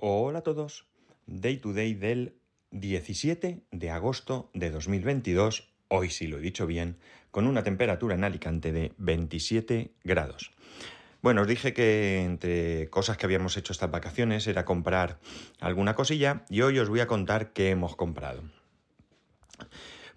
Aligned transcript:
Hola 0.00 0.38
a 0.38 0.42
todos. 0.42 0.86
Day 1.26 1.56
to 1.56 1.72
day 1.72 1.92
del 1.92 2.38
17 2.70 3.64
de 3.72 3.90
agosto 3.90 4.48
de 4.54 4.70
2022, 4.70 5.72
hoy 5.88 6.10
sí 6.10 6.28
lo 6.28 6.38
he 6.38 6.40
dicho 6.40 6.68
bien, 6.68 7.00
con 7.32 7.48
una 7.48 7.64
temperatura 7.64 8.14
en 8.14 8.22
Alicante 8.22 8.70
de 8.70 8.92
27 8.98 9.90
grados. 10.04 10.52
Bueno, 11.20 11.40
os 11.40 11.48
dije 11.48 11.74
que 11.74 12.22
entre 12.22 12.88
cosas 12.90 13.16
que 13.16 13.26
habíamos 13.26 13.56
hecho 13.56 13.72
estas 13.72 13.90
vacaciones 13.90 14.46
era 14.46 14.64
comprar 14.64 15.18
alguna 15.58 15.96
cosilla 15.96 16.44
y 16.48 16.60
hoy 16.60 16.78
os 16.78 16.88
voy 16.88 17.00
a 17.00 17.08
contar 17.08 17.52
qué 17.52 17.70
hemos 17.70 17.96
comprado. 17.96 18.44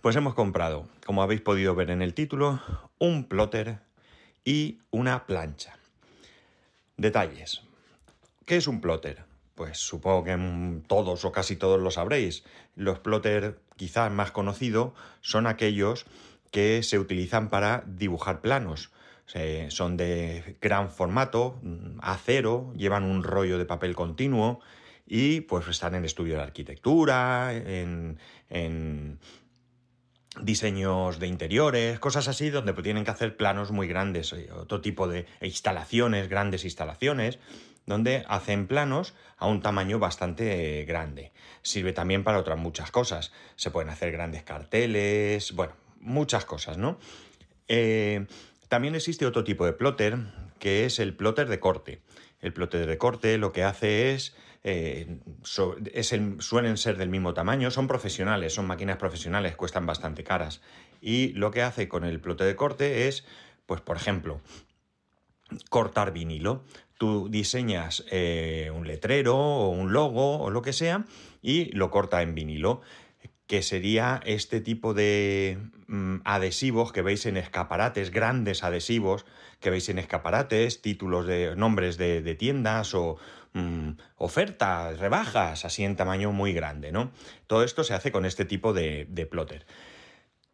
Pues 0.02 0.16
hemos 0.16 0.36
comprado, 0.36 0.90
como 1.08 1.24
habéis 1.24 1.42
podido 1.42 1.74
ver 1.74 1.90
en 1.90 2.04
el 2.04 2.14
título, 2.14 2.62
un 3.00 3.28
plotter 3.28 3.80
y 4.46 4.78
una 4.92 5.26
plancha. 5.26 5.80
Detalles. 6.98 7.64
¿Qué 8.46 8.58
es 8.58 8.68
un 8.68 8.80
plotter? 8.80 9.31
Pues 9.56 9.78
supongo 9.78 10.24
que 10.24 10.82
todos 10.88 11.26
o 11.26 11.32
casi 11.32 11.56
todos 11.56 11.80
lo 11.80 11.92
sabréis. 11.92 12.44
Los 12.76 13.00
plotter 13.00 13.60
quizás 13.76 14.12
más 14.12 14.32
conocidos 14.32 14.94
son 15.22 15.48
aquellos 15.48 16.06
que 16.52 16.84
se 16.84 17.00
utilizan 17.00 17.50
para 17.50 17.84
dibujar 17.88 18.42
planos. 18.42 18.92
son 19.70 19.96
de 19.96 20.58
gran 20.60 20.90
formato, 20.90 21.58
mm, 21.64 22.00
acero, 22.02 22.74
llevan 22.76 23.06
un 23.06 23.24
rollo 23.24 23.58
de 23.58 23.64
papel 23.64 23.96
continuo 23.96 24.60
y 25.06 25.42
pues 25.42 25.68
están 25.70 25.96
en 25.96 26.04
estudio 26.04 26.36
de 26.36 26.44
arquitectura, 26.44 27.54
en, 27.54 28.20
en 28.50 29.20
diseños 30.40 31.20
de 31.20 31.28
interiores, 31.28 32.00
cosas 32.00 32.28
así, 32.28 32.50
donde 32.50 32.74
tienen 32.74 33.04
que 33.04 33.12
hacer 33.12 33.36
planos 33.36 33.72
muy 33.72 33.88
grandes, 33.88 34.32
eh, 34.34 34.50
otro 34.54 34.80
tipo 34.80 35.08
de 35.08 35.26
instalaciones, 35.42 36.30
grandes 36.30 36.64
instalaciones, 36.64 37.40
donde 37.86 38.24
hacen 38.28 38.68
planos 38.68 39.14
a 39.38 39.48
un 39.48 39.62
tamaño 39.62 40.00
bastante 40.00 40.86
grande. 40.86 41.32
Sirve 41.62 41.94
también 41.94 42.24
para 42.24 42.40
otras 42.40 42.58
muchas 42.58 42.92
cosas. 42.92 43.32
Se 43.56 43.72
pueden 43.72 43.90
hacer 43.90 44.12
grandes 44.12 44.44
carteles, 44.44 45.54
bueno, 45.54 45.74
muchas 46.00 46.46
cosas, 46.46 46.78
¿no? 46.78 47.00
Eh, 47.68 48.26
también 48.68 48.96
existe 48.96 49.26
otro 49.26 49.44
tipo 49.44 49.66
de 49.66 49.74
plotter, 49.74 50.18
que 50.60 50.86
es 50.86 51.00
el 51.00 51.16
plotter 51.16 51.48
de 51.50 51.60
corte. 51.60 52.02
El 52.40 52.54
plotter 52.54 52.88
de 52.88 52.98
corte 52.98 53.38
lo 53.38 53.52
que 53.52 53.64
hace 53.64 54.14
es, 54.14 54.36
eh, 54.64 55.20
suelen 55.44 56.78
ser 56.78 56.98
del 56.98 57.10
mismo 57.10 57.34
tamaño, 57.34 57.72
son 57.72 57.88
profesionales, 57.88 58.54
son 58.54 58.68
máquinas 58.68 58.98
profesionales, 58.98 59.56
cuestan 59.56 59.86
bastante 59.86 60.24
caras. 60.24 60.62
Y 61.02 61.30
lo 61.34 61.52
que 61.52 61.64
hace 61.64 61.88
con 61.88 62.04
el 62.04 62.20
plotter 62.20 62.48
de 62.48 62.56
corte 62.56 63.08
es, 63.08 63.26
pues 63.66 63.82
por 63.82 63.98
ejemplo, 63.98 64.42
cortar 65.70 66.14
vinilo. 66.14 66.64
Tú 67.02 67.30
diseñas 67.32 68.06
eh, 68.12 68.72
un 68.72 68.86
letrero 68.86 69.36
o 69.36 69.70
un 69.70 69.92
logo 69.92 70.38
o 70.38 70.52
lo 70.52 70.62
que 70.62 70.72
sea 70.72 71.06
y 71.42 71.72
lo 71.72 71.90
corta 71.90 72.22
en 72.22 72.36
vinilo 72.36 72.82
que 73.48 73.64
sería 73.64 74.22
este 74.24 74.62
tipo 74.62 74.94
de 74.94 75.58
mm, 75.88 76.18
adhesivos 76.26 76.92
que 76.92 77.02
veis 77.02 77.26
en 77.26 77.38
escaparates, 77.38 78.12
grandes 78.12 78.64
adhesivos 78.64 79.26
que 79.60 79.72
veis 79.72 79.90
en 79.90 79.98
escaparates, 79.98 80.84
títulos 80.84 81.26
de 81.26 81.56
nombres 81.56 81.98
de, 81.98 82.36
tiendas 82.36 82.94
o 82.94 83.18
mm, 83.54 83.94
ofertas, 84.18 85.00
rebajas, 85.00 85.66
así 85.66 85.84
en 85.84 85.96
tamaño 85.96 86.32
muy 86.32 86.54
grande, 86.54 86.92
¿no? 86.92 87.10
Todo 87.48 87.64
esto 87.64 87.84
se 87.84 87.96
hace 87.96 88.12
con 88.12 88.28
este 88.28 88.46
tipo 88.46 88.74
de, 88.74 89.08
de 89.10 89.26
plotter. 89.26 89.66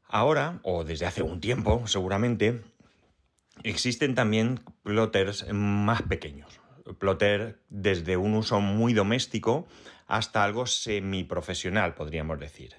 Ahora, 0.08 0.62
o 0.64 0.86
desde 0.86 1.08
hace 1.08 1.24
un 1.24 1.42
tiempo 1.42 1.86
seguramente, 1.88 2.62
existen 3.64 4.16
también 4.16 4.62
plotters 4.84 5.46
más 5.54 6.02
pequeños, 6.04 6.60
plotter 7.00 7.60
desde 7.70 8.18
un 8.18 8.34
uso 8.36 8.60
muy 8.60 8.94
doméstico 8.94 9.68
hasta 10.08 10.44
algo 10.44 10.66
semiprofesional, 10.66 11.94
podríamos 11.94 12.40
decir. 12.40 12.76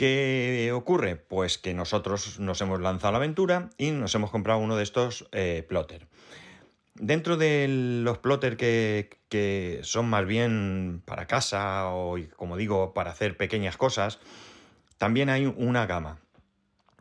¿Qué 0.00 0.72
ocurre? 0.72 1.16
Pues 1.16 1.58
que 1.58 1.74
nosotros 1.74 2.40
nos 2.40 2.58
hemos 2.62 2.80
lanzado 2.80 3.08
a 3.08 3.12
la 3.12 3.18
aventura 3.18 3.68
y 3.76 3.90
nos 3.90 4.14
hemos 4.14 4.30
comprado 4.30 4.58
uno 4.58 4.76
de 4.76 4.82
estos 4.82 5.28
eh, 5.32 5.62
plotter. 5.68 6.08
Dentro 6.94 7.36
de 7.36 7.66
los 7.68 8.16
plotter 8.16 8.56
que, 8.56 9.80
son 9.82 10.08
más 10.08 10.24
bien 10.24 11.02
para 11.04 11.26
casa 11.26 11.90
o, 11.90 12.16
como 12.36 12.56
digo, 12.56 12.94
para 12.94 13.10
hacer 13.10 13.36
pequeñas 13.36 13.76
cosas, 13.76 14.18
también 14.96 15.28
hay 15.28 15.44
una 15.44 15.84
gama. 15.84 16.18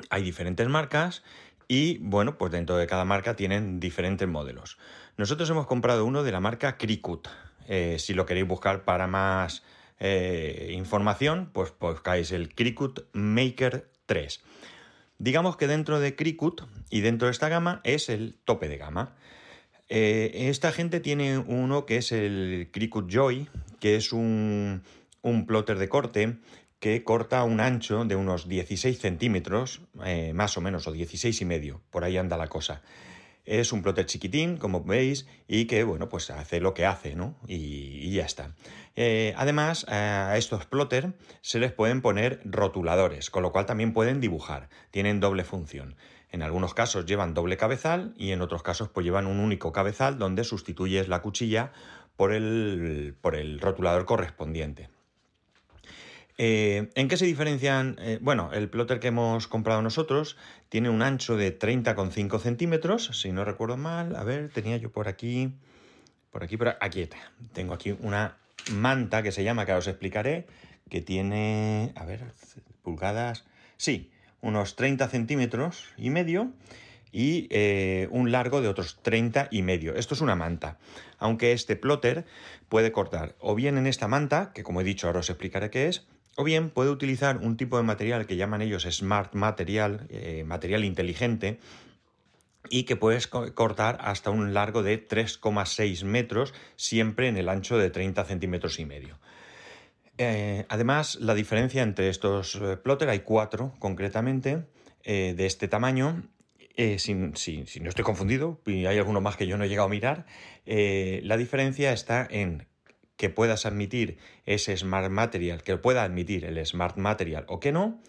Hay 0.09 0.23
diferentes 0.23 0.67
marcas 0.67 1.23
y, 1.67 1.99
bueno, 1.99 2.37
pues 2.37 2.51
dentro 2.51 2.77
de 2.77 2.87
cada 2.87 3.05
marca 3.05 3.35
tienen 3.35 3.79
diferentes 3.79 4.27
modelos. 4.27 4.77
Nosotros 5.17 5.49
hemos 5.49 5.67
comprado 5.67 6.05
uno 6.05 6.23
de 6.23 6.31
la 6.31 6.39
marca 6.39 6.77
Cricut. 6.77 7.27
Eh, 7.67 7.97
si 7.99 8.13
lo 8.13 8.25
queréis 8.25 8.47
buscar 8.47 8.83
para 8.83 9.05
más 9.05 9.63
eh, 9.99 10.71
información, 10.73 11.51
pues 11.53 11.71
buscáis 11.79 12.31
el 12.31 12.55
Cricut 12.55 13.05
Maker 13.13 13.87
3. 14.07 14.41
Digamos 15.19 15.57
que 15.57 15.67
dentro 15.67 15.99
de 15.99 16.15
Cricut 16.15 16.63
y 16.89 17.01
dentro 17.01 17.27
de 17.27 17.33
esta 17.33 17.49
gama 17.49 17.81
es 17.83 18.09
el 18.09 18.35
tope 18.45 18.67
de 18.67 18.77
gama. 18.77 19.15
Eh, 19.89 20.47
esta 20.49 20.71
gente 20.71 20.99
tiene 20.99 21.37
uno 21.37 21.85
que 21.85 21.97
es 21.97 22.11
el 22.11 22.69
Cricut 22.71 23.11
Joy, 23.11 23.47
que 23.79 23.95
es 23.95 24.13
un, 24.13 24.81
un 25.21 25.45
plotter 25.45 25.77
de 25.77 25.89
corte 25.89 26.37
que 26.79 27.03
corta 27.03 27.43
un 27.43 27.59
ancho 27.59 28.05
de 28.05 28.15
unos 28.15 28.47
16 28.47 28.99
centímetros, 28.99 29.81
eh, 30.05 30.31
más 30.33 30.57
o 30.57 30.61
menos, 30.61 30.87
o 30.87 30.91
16 30.91 31.41
y 31.41 31.45
medio, 31.45 31.81
por 31.89 32.03
ahí 32.03 32.17
anda 32.17 32.37
la 32.37 32.47
cosa. 32.47 32.81
Es 33.45 33.73
un 33.73 33.81
plotter 33.81 34.05
chiquitín, 34.05 34.57
como 34.57 34.83
veis, 34.83 35.27
y 35.47 35.65
que, 35.65 35.83
bueno, 35.83 36.07
pues 36.07 36.29
hace 36.29 36.59
lo 36.59 36.73
que 36.73 36.85
hace, 36.85 37.15
¿no? 37.15 37.35
Y, 37.47 38.11
ya 38.11 38.25
está. 38.25 38.53
Eh, 38.95 39.33
además, 39.37 39.85
a 39.87 40.37
estos 40.37 40.65
plotter 40.65 41.13
se 41.41 41.59
les 41.59 41.71
pueden 41.71 42.01
poner 42.01 42.41
rotuladores, 42.45 43.29
con 43.29 43.43
lo 43.43 43.51
cual 43.51 43.65
también 43.65 43.93
pueden 43.93 44.19
dibujar. 44.21 44.69
Tienen 44.91 45.19
doble 45.19 45.43
función. 45.43 45.95
En 46.31 46.43
algunos 46.43 46.75
casos 46.75 47.05
llevan 47.05 47.33
doble 47.33 47.57
cabezal 47.57 48.13
y 48.15 48.31
en 48.31 48.41
otros 48.41 48.61
casos 48.61 48.89
pues 48.89 49.03
llevan 49.03 49.25
un 49.25 49.39
único 49.39 49.71
cabezal 49.71 50.19
donde 50.19 50.43
sustituyes 50.43 51.07
la 51.07 51.23
cuchilla 51.23 51.71
por 52.15 52.33
el, 52.33 53.15
por 53.19 53.35
el 53.35 53.59
rotulador 53.59 54.05
correspondiente. 54.05 54.89
Eh, 56.41 56.89
¿En 56.95 57.09
qué 57.09 57.17
se 57.17 57.25
diferencian? 57.25 57.97
Eh, 57.99 58.17
bueno, 58.21 58.51
el 58.53 58.69
plotter 58.69 59.01
que 59.01 59.09
hemos 59.09 59.49
comprado 59.49 59.81
nosotros 59.81 60.37
tiene 60.69 60.89
un 60.89 61.01
ancho 61.01 61.35
de 61.35 61.59
30,5 61.59 62.39
centímetros, 62.39 63.07
si 63.07 63.33
no 63.33 63.43
recuerdo 63.43 63.75
mal. 63.75 64.15
A 64.15 64.23
ver, 64.23 64.49
tenía 64.49 64.77
yo 64.77 64.89
por 64.89 65.09
aquí, 65.09 65.51
por 66.31 66.41
aquí, 66.41 66.55
por 66.55 66.77
aquí 66.79 67.01
está. 67.01 67.17
Tengo 67.51 67.73
aquí 67.73 67.93
una 67.99 68.37
manta 68.71 69.21
que 69.21 69.33
se 69.33 69.43
llama, 69.43 69.65
que 69.65 69.73
os 69.73 69.87
explicaré, 69.87 70.47
que 70.89 71.01
tiene, 71.01 71.91
a 71.97 72.05
ver, 72.05 72.31
pulgadas, 72.83 73.43
sí, 73.75 74.09
unos 74.39 74.77
30 74.77 75.09
centímetros 75.09 75.89
y 75.97 76.09
medio 76.09 76.53
y 77.11 77.47
eh, 77.49 78.07
un 78.11 78.31
largo 78.31 78.61
de 78.61 78.69
otros 78.69 78.99
30 79.01 79.49
y 79.51 79.61
medio. 79.61 79.93
Esto 79.93 80.15
es 80.15 80.21
una 80.21 80.35
manta, 80.35 80.77
aunque 81.17 81.51
este 81.51 81.75
plotter 81.75 82.23
puede 82.69 82.93
cortar 82.93 83.35
o 83.39 83.55
bien 83.55 83.77
en 83.77 83.87
esta 83.87 84.07
manta, 84.07 84.53
que 84.53 84.63
como 84.63 84.79
he 84.79 84.85
dicho 84.85 85.07
ahora 85.07 85.19
os 85.19 85.29
explicaré 85.29 85.69
qué 85.69 85.89
es, 85.89 86.07
o 86.39 86.43
bien 86.45 86.69
puede 86.69 86.89
utilizar 86.89 87.39
un 87.39 87.57
tipo 87.57 87.75
de 87.75 87.83
material 87.83 88.25
que 88.25 88.37
llaman 88.37 88.61
ellos 88.61 88.87
Smart 88.89 89.33
Material, 89.33 90.07
eh, 90.09 90.45
material 90.45 90.85
inteligente, 90.85 91.59
y 92.69 92.83
que 92.83 92.95
puedes 92.95 93.27
cortar 93.27 93.97
hasta 93.99 94.29
un 94.29 94.53
largo 94.53 94.81
de 94.81 95.05
3,6 95.05 96.05
metros, 96.05 96.53
siempre 96.77 97.27
en 97.27 97.35
el 97.35 97.49
ancho 97.49 97.77
de 97.77 97.89
30 97.89 98.23
centímetros 98.23 98.79
y 98.79 98.85
medio. 98.85 99.19
Eh, 100.17 100.65
además, 100.69 101.17
la 101.19 101.33
diferencia 101.33 101.83
entre 101.83 102.07
estos 102.07 102.55
eh, 102.55 102.77
plotter, 102.77 103.09
hay 103.09 103.19
cuatro 103.19 103.73
concretamente, 103.79 104.63
de 105.03 105.45
este 105.45 105.67
tamaño, 105.67 106.23
si, 106.97 107.13
no 107.15 107.89
estoy 107.89 108.03
confundido, 108.05 108.61
y 108.65 108.85
hay 108.85 108.97
alguno 108.97 109.19
más 109.19 109.35
que 109.35 109.47
yo 109.47 109.57
no 109.57 109.65
he 109.65 109.69
llegado 109.69 109.87
a 109.87 109.89
mirar, 109.89 110.25
la 110.65 111.35
diferencia 111.35 111.91
está 111.91 112.27
en 112.29 112.68
que 113.19 113.29
puedas 113.29 113.65
admitir 113.65 114.17
ese 114.45 114.77
Smart 114.77 115.11
Material, 115.11 115.61
que 115.61 115.75
pueda 115.75 116.03
admitir 116.03 116.45
el 116.45 116.65
Smart 116.65 116.95
Material 116.95 117.43
o 117.49 117.59
que 117.59 117.73
no, 117.73 117.99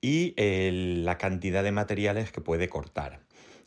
y 0.00 0.32
la 1.02 1.18
cantidad 1.18 1.64
de 1.64 1.72
materiales 1.72 2.30
que 2.30 2.40
puede 2.40 2.68
cortar. 2.68 3.18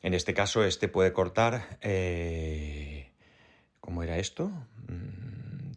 En 0.01 0.13
este 0.13 0.33
caso, 0.33 0.63
este 0.63 0.87
puede 0.87 1.11
cortar... 1.11 1.77
Eh, 1.81 3.11
¿Cómo 3.81 4.01
era 4.01 4.17
esto? 4.17 4.49
Mm, 4.87 5.71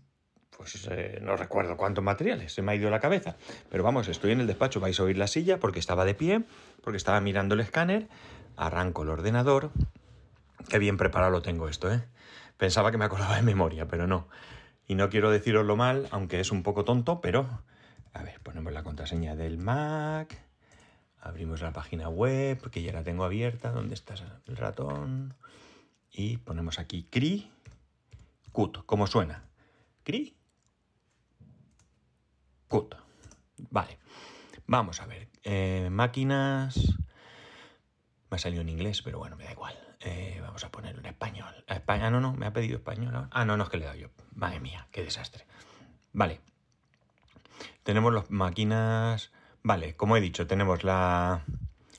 pues 0.57 0.87
eh, 0.93 1.19
no 1.23 1.35
recuerdo 1.37 1.77
cuántos 1.77 2.05
materiales, 2.05 2.53
se 2.53 2.63
me 2.63 2.71
ha 2.71 2.75
ido 2.77 2.89
la 2.89 3.01
cabeza. 3.01 3.37
Pero 3.69 3.83
vamos, 3.83 4.07
estoy 4.07 4.31
en 4.31 4.41
el 4.41 4.47
despacho, 4.47 4.79
vais 4.79 5.01
a 5.01 5.03
oír 5.03 5.19
la 5.19 5.27
silla 5.27 5.59
porque 5.59 5.81
estaba 5.81 6.05
de 6.05 6.15
pie, 6.15 6.45
porque 6.85 6.99
estaba 6.99 7.21
mirando 7.21 7.57
el 7.57 7.63
escáner, 7.63 8.07
arranco 8.57 9.03
el 9.03 9.09
ordenador. 9.09 9.73
Qué 10.69 10.79
bien 10.79 10.97
preparado 10.97 11.33
lo 11.33 11.43
tengo 11.43 11.69
esto, 11.69 11.93
¿eh? 11.93 12.01
Pensaba 12.59 12.93
que 12.93 12.99
me 12.99 13.07
acordaba 13.07 13.35
de 13.35 13.43
memoria, 13.43 13.89
pero 13.89 14.07
no. 14.07 14.29
Y 14.91 14.97
no 14.97 15.09
quiero 15.09 15.31
deciroslo 15.31 15.77
mal, 15.77 16.09
aunque 16.11 16.41
es 16.41 16.51
un 16.51 16.65
poco 16.65 16.85
tonto, 16.85 17.21
pero... 17.21 17.63
A 18.13 18.25
ver, 18.25 18.41
ponemos 18.41 18.73
la 18.73 18.83
contraseña 18.83 19.37
del 19.37 19.57
Mac. 19.57 20.37
Abrimos 21.21 21.61
la 21.61 21.73
página 21.73 22.09
web, 22.09 22.69
que 22.73 22.83
ya 22.83 22.93
la 22.93 23.05
tengo 23.05 23.23
abierta. 23.23 23.71
¿Dónde 23.71 23.95
está 23.95 24.15
el 24.49 24.57
ratón? 24.57 25.37
Y 26.11 26.39
ponemos 26.39 26.81
aquí 26.81 27.05
CRI. 27.05 27.53
Cut, 28.51 28.85
como 28.85 29.07
suena. 29.07 29.45
Cri. 30.03 30.37
Cut. 32.67 32.97
Vale. 33.71 33.97
Vamos 34.67 35.01
a 35.01 35.07
ver. 35.07 35.29
Eh, 35.45 35.87
máquinas. 35.93 36.97
Me 38.29 38.35
ha 38.35 38.39
salido 38.39 38.63
en 38.63 38.71
inglés, 38.71 39.03
pero 39.03 39.21
bueno, 39.21 39.37
me 39.37 39.45
da 39.45 39.53
igual. 39.53 39.79
Eh, 40.01 40.41
vamos 40.43 40.65
a 40.65 40.71
en 40.83 41.07
español. 41.07 41.20
Ah, 41.99 42.11
no, 42.11 42.21
no, 42.21 42.35
me 42.35 42.47
ha 42.47 42.53
pedido 42.53 42.77
español. 42.77 43.29
Ah, 43.31 43.45
no, 43.45 43.57
no 43.57 43.65
es 43.65 43.69
que 43.69 43.79
le 43.79 43.85
he 43.85 43.87
dado 43.87 43.99
yo. 43.99 44.09
Madre 44.35 44.61
mía, 44.61 44.87
qué 44.93 45.03
desastre. 45.03 45.45
Vale. 46.13 46.41
Tenemos 47.83 48.13
las 48.13 48.31
máquinas. 48.31 49.33
Vale, 49.63 49.97
como 49.97 50.17
he 50.17 50.21
dicho, 50.21 50.47
tenemos 50.47 50.85
la, 50.85 51.45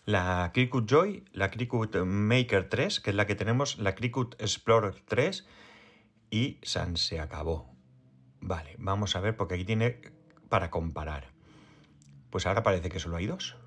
la 0.06 0.52
Cricut 0.54 0.90
Joy, 0.90 1.26
la 1.34 1.52
Cricut 1.52 1.96
Maker 1.96 2.70
3, 2.70 3.00
que 3.02 3.10
es 3.10 3.16
la 3.16 3.28
que 3.28 3.36
tenemos, 3.36 3.78
la 3.80 3.94
Cricut 3.94 4.36
Explorer 4.40 4.96
3 5.08 5.48
y 6.30 6.58
San 6.64 6.98
se 6.98 7.20
acabó. 7.20 7.76
Vale, 8.40 8.76
vamos 8.80 9.16
a 9.16 9.20
ver 9.20 9.36
porque 9.36 9.56
aquí 9.56 9.66
tiene 9.66 10.02
para 10.50 10.72
comparar. 10.72 11.32
Pues 12.30 12.46
ahora 12.46 12.64
parece 12.64 12.90
que 12.90 13.00
solo 13.00 13.18
hay 13.18 13.28
dos. 13.28 13.58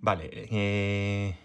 Vale, 0.00 0.30
eh, 0.32 1.38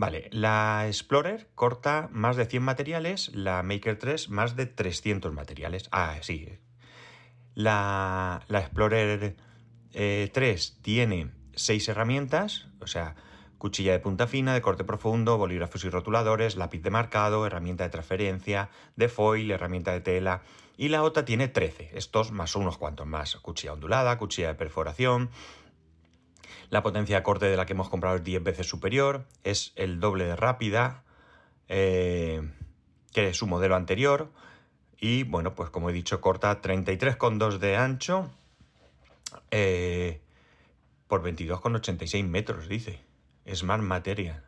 vale, 0.00 0.30
la 0.32 0.86
Explorer 0.86 1.50
corta 1.54 2.08
más 2.10 2.36
de 2.36 2.46
100 2.46 2.62
materiales, 2.62 3.30
la 3.34 3.62
Maker 3.62 3.98
3 3.98 4.30
más 4.30 4.56
de 4.56 4.64
300 4.64 5.30
materiales. 5.34 5.88
Ah, 5.92 6.16
sí. 6.22 6.58
La, 7.54 8.42
la 8.48 8.60
Explorer 8.60 9.36
3 9.92 9.92
eh, 9.92 10.78
tiene 10.80 11.30
6 11.54 11.88
herramientas, 11.90 12.68
o 12.80 12.86
sea, 12.86 13.14
cuchilla 13.58 13.92
de 13.92 13.98
punta 13.98 14.26
fina, 14.26 14.54
de 14.54 14.62
corte 14.62 14.84
profundo, 14.84 15.36
bolígrafos 15.36 15.84
y 15.84 15.90
rotuladores, 15.90 16.56
lápiz 16.56 16.82
de 16.82 16.88
marcado, 16.88 17.44
herramienta 17.46 17.84
de 17.84 17.90
transferencia, 17.90 18.70
de 18.96 19.10
foil, 19.10 19.50
herramienta 19.50 19.92
de 19.92 20.00
tela. 20.00 20.42
Y 20.78 20.88
la 20.88 21.02
otra 21.02 21.26
tiene 21.26 21.48
13, 21.48 21.90
estos 21.92 22.32
más 22.32 22.56
unos 22.56 22.78
cuantos 22.78 23.06
más. 23.06 23.36
Cuchilla 23.36 23.74
ondulada, 23.74 24.16
cuchilla 24.16 24.48
de 24.48 24.54
perforación. 24.54 25.28
La 26.70 26.82
potencia 26.84 27.16
de 27.16 27.22
corte 27.24 27.46
de 27.46 27.56
la 27.56 27.66
que 27.66 27.72
hemos 27.72 27.88
comprado 27.88 28.16
es 28.16 28.24
10 28.24 28.44
veces 28.44 28.68
superior, 28.68 29.26
es 29.42 29.72
el 29.74 29.98
doble 29.98 30.24
de 30.24 30.36
rápida 30.36 31.02
eh, 31.68 32.48
que 33.12 33.34
su 33.34 33.48
modelo 33.48 33.74
anterior. 33.74 34.30
Y 34.98 35.24
bueno, 35.24 35.54
pues 35.54 35.70
como 35.70 35.90
he 35.90 35.92
dicho, 35.92 36.20
corta 36.20 36.62
33,2 36.62 37.58
de 37.58 37.76
ancho 37.76 38.30
eh, 39.50 40.20
por 41.08 41.22
22,86 41.22 42.24
metros, 42.26 42.68
dice. 42.68 43.00
Smart 43.52 43.82
Material. 43.82 44.44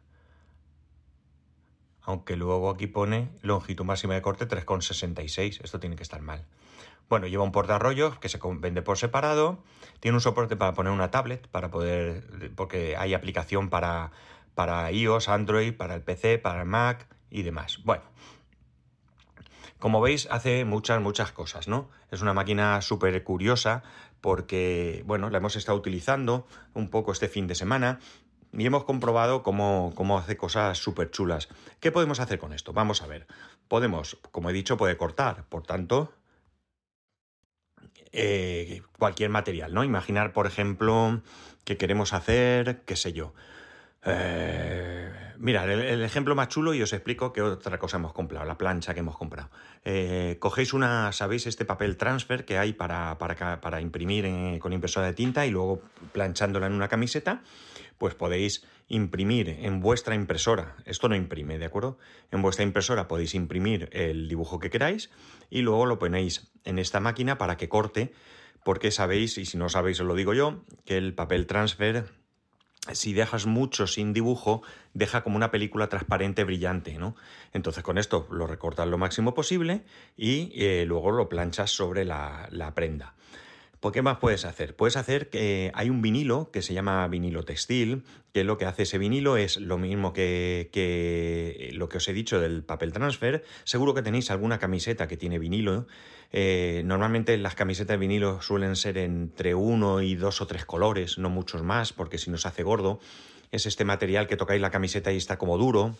Aunque 2.03 2.37
luego 2.37 2.71
aquí 2.71 2.87
pone 2.87 3.31
longitud 3.43 3.85
máxima 3.85 4.15
de 4.15 4.23
corte 4.23 4.47
3,66. 4.47 5.61
Esto 5.63 5.81
tiene 5.81 5.97
que 5.97 6.03
estar 6.03 6.21
mal. 6.21 6.45
Bueno, 7.09 7.27
lleva 7.27 7.45
un 7.45 7.53
portarrollos 7.53 8.19
que 8.19 8.29
se 8.29 8.39
vende 8.43 8.83
por 8.83 8.99
separado. 8.99 9.59
Tiene 10.01 10.17
un 10.17 10.21
soporte 10.21 10.57
para 10.57 10.75
poner 10.75 10.93
una 10.93 11.11
tablet, 11.11 11.47
para 11.49 11.71
poder. 11.71 12.53
porque 12.57 12.97
hay 12.97 13.15
aplicación 13.15 13.69
para, 13.71 14.13
para 14.55 14.91
iOS, 14.91 15.29
Android, 15.29 15.75
para 15.75 15.95
el 15.95 16.03
PC, 16.03 16.39
para 16.39 16.63
el 16.63 16.69
Mac 16.69 17.07
y 17.31 17.43
demás. 17.43 17.81
Bueno. 17.85 18.03
Como 19.79 20.01
veis, 20.01 20.29
hace 20.31 20.65
muchas, 20.65 21.01
muchas 21.01 21.33
cosas, 21.33 21.67
¿no? 21.67 21.91
Es 22.13 22.23
una 22.23 22.33
máquina 22.33 22.81
súper 22.83 23.25
curiosa 23.25 23.83
porque, 24.21 25.03
bueno, 25.07 25.29
la 25.29 25.39
hemos 25.39 25.57
estado 25.57 25.77
utilizando 25.77 26.47
un 26.73 26.89
poco 26.89 27.11
este 27.11 27.29
fin 27.29 27.49
de 27.49 27.57
semana 27.57 27.99
y 28.53 28.65
hemos 28.65 28.85
comprobado 28.85 29.43
cómo, 29.43 29.93
hace 30.19 30.37
cosas 30.37 30.79
súper 30.79 31.11
chulas. 31.11 31.49
¿Qué 31.81 31.91
podemos 31.91 32.21
hacer 32.21 32.39
con 32.39 32.53
esto? 32.53 32.73
Vamos 32.73 33.03
a 33.03 33.07
ver. 33.07 33.27
Podemos, 33.67 34.19
como 34.31 34.51
he 34.51 34.53
dicho, 34.53 34.77
puede 34.77 34.97
cortar, 34.97 35.45
por 35.49 35.65
tanto, 35.65 36.13
eh, 38.12 38.82
cualquier 38.99 39.31
material, 39.31 39.73
¿no? 39.75 39.85
Imaginar, 39.85 40.32
por 40.32 40.47
ejemplo, 40.47 41.23
que 41.64 41.76
queremos 41.76 42.12
hacer, 42.12 42.82
qué 42.85 42.97
sé 42.97 43.12
yo. 43.12 43.35
Eh, 44.05 45.11
mirad, 45.38 45.70
el, 45.70 46.03
ejemplo 46.03 46.35
más 46.35 46.49
chulo 46.49 46.75
y 46.75 46.82
os 46.82 46.93
explico 46.93 47.32
qué 47.32 47.41
otra 47.41 47.79
cosa 47.79 47.99
hemos 47.99 48.12
comprado, 48.12 48.44
la 48.44 48.59
plancha 48.59 48.94
que 48.94 49.00
hemos 49.00 49.17
comprado. 49.17 49.49
Eh, 49.85 50.37
cogéis 50.41 50.73
una, 50.73 51.12
¿sabéis? 51.12 51.47
Este 51.47 51.64
papel 51.64 51.97
transfer 51.97 52.44
que 52.44 52.59
hay 52.59 52.73
para, 52.73 53.17
para, 53.19 53.81
imprimir 53.81 54.58
con 54.58 54.73
impresora 54.73 55.06
de 55.06 55.15
tinta 55.15 55.47
y 55.47 55.50
luego 55.50 55.82
planchándola 56.12 56.67
en 56.67 56.73
una 56.73 56.88
camiseta 56.88 57.43
pues 58.03 58.17
podéis 58.17 58.65
imprimir 58.93 59.49
en 59.49 59.81
vuestra 59.81 60.15
impresora, 60.15 60.77
esto 60.85 61.09
no 61.09 61.17
imprime, 61.17 61.59
¿de 61.59 61.65
acuerdo? 61.65 61.99
En 62.31 62.43
vuestra 62.43 62.62
impresora 62.62 63.09
podéis 63.09 63.35
imprimir 63.35 63.89
el 63.93 64.29
dibujo 64.29 64.59
que 64.59 64.69
queráis 64.69 65.11
y 65.49 65.62
luego 65.62 65.87
lo 65.87 65.99
ponéis 65.99 66.53
en 66.65 66.79
esta 66.79 67.00
máquina 67.00 67.39
para 67.39 67.56
que 67.56 67.71
corte, 67.71 68.12
porque 68.65 68.91
sabéis, 68.91 69.39
y 69.39 69.47
si 69.47 69.56
no 69.56 69.71
sabéis 69.71 69.99
os 70.00 70.06
lo 70.06 70.15
digo 70.15 70.35
yo, 70.35 70.62
que 70.85 70.99
el 70.99 71.15
papel 71.15 71.47
transfer 71.47 72.05
si 72.93 73.15
dejas 73.15 73.47
mucho 73.47 73.87
sin 73.87 74.12
dibujo, 74.12 74.62
deja 74.93 75.23
como 75.23 75.37
una 75.37 75.50
película 75.50 75.89
transparente 75.89 76.44
brillante, 76.44 76.99
¿no? 76.99 77.15
Entonces 77.53 77.83
con 77.83 77.97
esto 77.97 78.27
lo 78.31 78.47
recortas 78.47 78.89
lo 78.89 78.99
máximo 78.99 79.35
posible 79.35 79.85
y 80.17 80.53
eh, 80.56 80.85
luego 80.87 81.12
lo 81.12 81.29
planchas 81.29 81.71
sobre 81.71 82.05
la, 82.05 82.49
la 82.50 82.75
prenda. 82.75 83.15
¿Por 83.82 83.90
qué 83.90 84.00
más 84.00 84.19
puedes 84.19 84.44
hacer? 84.44 84.76
Puedes 84.76 84.96
hacer 84.96 85.29
que 85.29 85.73
hay 85.75 85.90
un 85.90 86.02
vinilo 86.02 86.52
que 86.52 86.62
se 86.62 86.73
llama 86.73 87.08
vinilo 87.08 87.43
textil, 87.43 88.05
que 88.32 88.44
lo 88.44 88.56
que 88.56 88.64
hace 88.64 88.84
ese 88.84 88.96
vinilo 88.96 89.37
es 89.37 89.56
lo 89.56 89.76
mismo 89.76 90.12
que, 90.12 90.70
lo 91.75 91.88
que 91.88 91.96
os 91.96 92.06
he 92.06 92.12
dicho 92.12 92.40
del 92.40 92.62
papel 92.62 92.93
transfer. 92.93 93.43
Seguro 93.64 93.93
que 93.93 94.02
tenéis 94.02 94.31
alguna 94.31 94.61
camiseta 94.61 95.08
que 95.08 95.17
tiene 95.17 95.40
vinilo. 95.40 95.88
Eh, 96.31 96.82
normalmente 96.84 97.37
las 97.38 97.56
camisetas 97.56 97.94
de 97.94 97.99
vinilo 97.99 98.40
suelen 98.40 98.76
ser 98.76 98.99
entre 98.99 99.56
uno 99.56 100.00
y 100.00 100.14
dos 100.14 100.40
o 100.40 100.46
tres 100.46 100.64
colores, 100.64 101.19
no 101.19 101.29
muchos 101.29 101.64
más, 101.64 101.93
porque 101.93 102.19
si 102.19 102.31
no 102.31 102.38
se 102.38 102.46
hace 102.46 102.62
gordo. 102.62 103.00
Es 103.50 103.67
este 103.67 103.84
material 103.84 104.29
que 104.29 104.37
tocáis 104.37 104.62
la 104.62 104.70
camiseta 104.70 105.12
y 105.12 105.17
está 105.17 105.38
como 105.38 105.58
duro, 105.58 105.96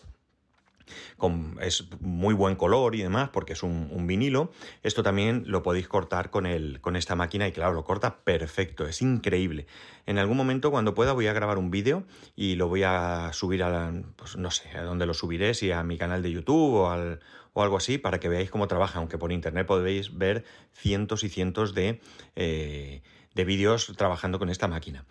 es 1.61 1.85
muy 2.01 2.33
buen 2.33 2.55
color 2.55 2.95
y 2.95 3.01
demás 3.01 3.29
porque 3.29 3.53
es 3.53 3.63
un, 3.63 4.07
vinilo. 4.07 4.51
Esto 4.83 5.03
también 5.03 5.43
lo 5.47 5.63
podéis 5.63 5.87
cortar 5.87 6.29
con, 6.29 6.45
el, 6.45 6.81
con 6.81 6.95
esta 6.95 7.15
máquina 7.15 7.47
y 7.47 7.51
claro, 7.51 7.73
lo 7.73 7.83
corta 7.83 8.17
perfecto, 8.17 8.85
es 8.85 9.01
increíble. 9.01 9.65
En 10.05 10.17
algún 10.17 10.37
momento 10.37 10.71
cuando 10.71 10.93
pueda 10.93 11.13
voy 11.13 11.27
a 11.27 11.33
grabar 11.33 11.57
un 11.57 11.71
vídeo 11.71 12.03
y 12.35 12.55
lo 12.55 12.67
voy 12.67 12.83
a 12.83 13.31
subir 13.33 13.63
a, 13.63 13.93
pues 14.15 14.35
no 14.35 14.51
sé, 14.51 14.69
a 14.77 14.83
dónde 14.83 15.05
lo 15.05 15.13
subiré, 15.13 15.53
si 15.53 15.71
a 15.71 15.83
mi 15.83 15.97
canal 15.97 16.21
de 16.21 16.31
YouTube 16.31 16.73
o, 16.73 16.89
al, 16.89 17.21
o 17.53 17.63
algo 17.63 17.77
así, 17.77 17.97
para 17.97 18.19
que 18.19 18.29
veáis 18.29 18.49
cómo 18.49 18.67
trabaja, 18.67 18.99
aunque 18.99 19.17
por 19.17 19.31
internet 19.31 19.65
podéis 19.65 20.17
ver 20.17 20.43
cientos 20.73 21.23
y 21.23 21.29
cientos 21.29 21.73
de, 21.73 22.01
eh, 22.35 23.01
de 23.33 23.45
vídeos 23.45 23.93
trabajando 23.95 24.39
con 24.39 24.49
esta 24.49 24.67
máquina. 24.67 25.05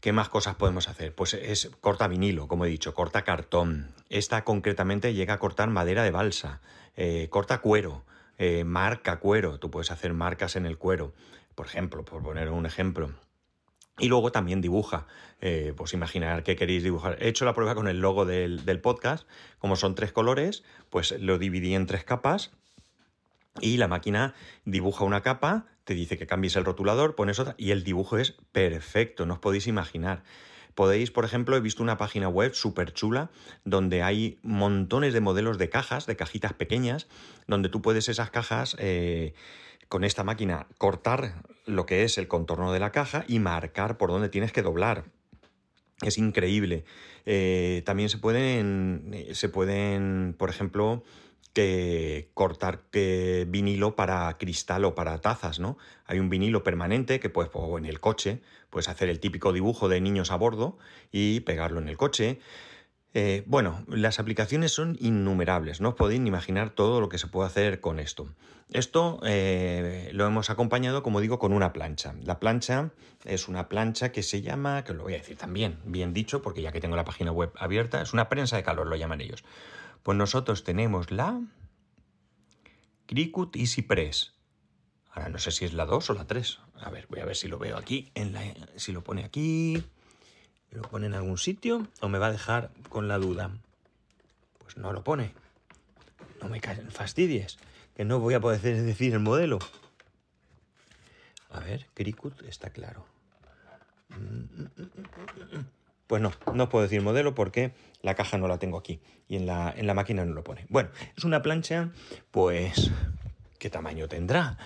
¿Qué 0.00 0.12
más 0.12 0.30
cosas 0.30 0.54
podemos 0.54 0.88
hacer? 0.88 1.14
Pues 1.14 1.34
es 1.34 1.70
corta 1.82 2.08
vinilo, 2.08 2.48
como 2.48 2.64
he 2.64 2.70
dicho, 2.70 2.94
corta 2.94 3.22
cartón. 3.22 3.92
Esta 4.08 4.44
concretamente 4.44 5.12
llega 5.12 5.34
a 5.34 5.38
cortar 5.38 5.68
madera 5.68 6.02
de 6.02 6.10
balsa, 6.10 6.62
eh, 6.96 7.28
corta 7.28 7.58
cuero, 7.58 8.06
eh, 8.38 8.64
marca 8.64 9.18
cuero. 9.18 9.58
Tú 9.58 9.70
puedes 9.70 9.90
hacer 9.90 10.14
marcas 10.14 10.56
en 10.56 10.64
el 10.64 10.78
cuero, 10.78 11.12
por 11.54 11.66
ejemplo, 11.66 12.02
por 12.02 12.22
poner 12.22 12.48
un 12.48 12.64
ejemplo. 12.64 13.10
Y 13.98 14.08
luego 14.08 14.32
también 14.32 14.62
dibuja. 14.62 15.06
Eh, 15.42 15.74
pues 15.76 15.92
imaginar 15.92 16.44
qué 16.44 16.56
queréis 16.56 16.82
dibujar. 16.82 17.18
He 17.20 17.28
hecho 17.28 17.44
la 17.44 17.52
prueba 17.52 17.74
con 17.74 17.86
el 17.86 18.00
logo 18.00 18.24
del, 18.24 18.64
del 18.64 18.80
podcast. 18.80 19.28
Como 19.58 19.76
son 19.76 19.94
tres 19.94 20.12
colores, 20.12 20.64
pues 20.88 21.12
lo 21.20 21.36
dividí 21.36 21.74
en 21.74 21.84
tres 21.84 22.04
capas 22.04 22.52
y 23.60 23.76
la 23.76 23.88
máquina 23.88 24.34
dibuja 24.64 25.04
una 25.04 25.22
capa, 25.22 25.66
te 25.84 25.94
dice 25.94 26.18
que 26.18 26.26
cambies 26.26 26.56
el 26.56 26.64
rotulador, 26.64 27.14
pones 27.14 27.38
otra 27.38 27.54
y 27.58 27.72
el 27.72 27.82
dibujo 27.82 28.18
es 28.18 28.36
perfecto, 28.52 29.26
no 29.26 29.34
os 29.34 29.40
podéis 29.40 29.66
imaginar. 29.66 30.22
Podéis, 30.74 31.10
por 31.10 31.24
ejemplo, 31.24 31.56
he 31.56 31.60
visto 31.60 31.82
una 31.82 31.98
página 31.98 32.28
web 32.28 32.54
súper 32.54 32.92
chula 32.92 33.30
donde 33.64 34.02
hay 34.02 34.38
montones 34.42 35.12
de 35.12 35.20
modelos 35.20 35.58
de 35.58 35.68
cajas, 35.68 36.06
de 36.06 36.16
cajitas 36.16 36.52
pequeñas, 36.52 37.08
donde 37.46 37.68
tú 37.68 37.82
puedes 37.82 38.08
esas 38.08 38.30
cajas 38.30 38.76
eh, 38.78 39.34
con 39.88 40.04
esta 40.04 40.22
máquina 40.22 40.68
cortar 40.78 41.42
lo 41.66 41.86
que 41.86 42.04
es 42.04 42.18
el 42.18 42.28
contorno 42.28 42.72
de 42.72 42.80
la 42.80 42.92
caja 42.92 43.24
y 43.26 43.40
marcar 43.40 43.98
por 43.98 44.10
dónde 44.10 44.28
tienes 44.28 44.52
que 44.52 44.62
doblar. 44.62 45.04
Es 46.02 46.16
increíble. 46.16 46.84
Eh, 47.26 47.82
también 47.84 48.08
se 48.08 48.18
pueden, 48.18 49.10
eh, 49.12 49.34
se 49.34 49.48
pueden, 49.48 50.34
por 50.38 50.48
ejemplo, 50.48 51.02
que 51.52 52.30
cortar 52.34 52.82
que 52.90 53.46
vinilo 53.48 53.96
para 53.96 54.36
cristal 54.38 54.84
o 54.84 54.94
para 54.94 55.20
tazas, 55.20 55.58
¿no? 55.58 55.78
Hay 56.06 56.18
un 56.18 56.30
vinilo 56.30 56.62
permanente 56.62 57.20
que 57.20 57.28
puedes, 57.28 57.50
en 57.78 57.84
el 57.84 58.00
coche, 58.00 58.40
puedes 58.70 58.88
hacer 58.88 59.08
el 59.08 59.20
típico 59.20 59.52
dibujo 59.52 59.88
de 59.88 60.00
niños 60.00 60.30
a 60.30 60.36
bordo 60.36 60.78
y 61.10 61.40
pegarlo 61.40 61.80
en 61.80 61.88
el 61.88 61.96
coche. 61.96 62.38
Eh, 63.12 63.42
bueno, 63.46 63.84
las 63.88 64.20
aplicaciones 64.20 64.72
son 64.72 64.96
innumerables, 65.00 65.80
no 65.80 65.90
os 65.90 65.94
podéis 65.96 66.20
ni 66.20 66.28
imaginar 66.28 66.70
todo 66.70 67.00
lo 67.00 67.08
que 67.08 67.18
se 67.18 67.26
puede 67.26 67.48
hacer 67.48 67.80
con 67.80 67.98
esto. 67.98 68.28
Esto 68.72 69.18
eh, 69.24 70.10
lo 70.12 70.26
hemos 70.26 70.48
acompañado, 70.48 71.02
como 71.02 71.20
digo, 71.20 71.40
con 71.40 71.52
una 71.52 71.72
plancha. 71.72 72.14
La 72.22 72.38
plancha 72.38 72.90
es 73.24 73.48
una 73.48 73.68
plancha 73.68 74.12
que 74.12 74.22
se 74.22 74.42
llama, 74.42 74.84
que 74.84 74.94
lo 74.94 75.02
voy 75.02 75.14
a 75.14 75.18
decir 75.18 75.36
también, 75.36 75.80
bien 75.84 76.12
dicho, 76.12 76.40
porque 76.40 76.62
ya 76.62 76.70
que 76.70 76.80
tengo 76.80 76.94
la 76.94 77.04
página 77.04 77.32
web 77.32 77.50
abierta, 77.58 78.00
es 78.00 78.12
una 78.12 78.28
prensa 78.28 78.54
de 78.54 78.62
calor, 78.62 78.86
lo 78.86 78.94
llaman 78.94 79.20
ellos. 79.20 79.42
Pues 80.02 80.16
nosotros 80.16 80.64
tenemos 80.64 81.10
la 81.10 81.40
Cricut 83.06 83.56
Easy 83.56 83.82
Press. 83.82 84.32
Ahora 85.10 85.28
no 85.28 85.38
sé 85.38 85.50
si 85.50 85.64
es 85.64 85.72
la 85.72 85.84
2 85.84 86.10
o 86.10 86.14
la 86.14 86.26
3. 86.26 86.58
A 86.80 86.90
ver, 86.90 87.06
voy 87.08 87.20
a 87.20 87.24
ver 87.24 87.36
si 87.36 87.48
lo 87.48 87.58
veo 87.58 87.76
aquí. 87.76 88.10
En 88.14 88.32
la, 88.32 88.42
si 88.76 88.92
lo 88.92 89.02
pone 89.02 89.24
aquí. 89.24 89.82
¿Lo 90.70 90.82
pone 90.82 91.06
en 91.06 91.14
algún 91.14 91.36
sitio? 91.36 91.88
¿O 92.00 92.08
me 92.08 92.18
va 92.18 92.28
a 92.28 92.32
dejar 92.32 92.70
con 92.88 93.08
la 93.08 93.18
duda? 93.18 93.50
Pues 94.60 94.76
no 94.76 94.92
lo 94.92 95.02
pone. 95.02 95.34
No 96.40 96.48
me 96.48 96.60
fastidies. 96.60 97.58
Que 97.96 98.04
no 98.04 98.20
voy 98.20 98.34
a 98.34 98.40
poder 98.40 98.60
decir 98.62 99.12
el 99.12 99.20
modelo. 99.20 99.58
A 101.50 101.60
ver, 101.60 101.86
Cricut 101.94 102.40
está 102.42 102.70
claro. 102.70 103.04
Pues 106.10 106.20
no, 106.20 106.32
no 106.54 106.68
puedo 106.68 106.82
decir 106.82 107.02
modelo 107.02 107.36
porque 107.36 107.72
la 108.02 108.16
caja 108.16 108.36
no 108.36 108.48
la 108.48 108.58
tengo 108.58 108.76
aquí 108.76 109.00
y 109.28 109.36
en 109.36 109.46
la, 109.46 109.72
en 109.76 109.86
la 109.86 109.94
máquina 109.94 110.24
no 110.24 110.34
lo 110.34 110.42
pone. 110.42 110.66
Bueno, 110.68 110.90
es 111.16 111.22
una 111.22 111.40
plancha, 111.40 111.92
pues, 112.32 112.90
¿qué 113.60 113.70
tamaño 113.70 114.08
tendrá? 114.08 114.58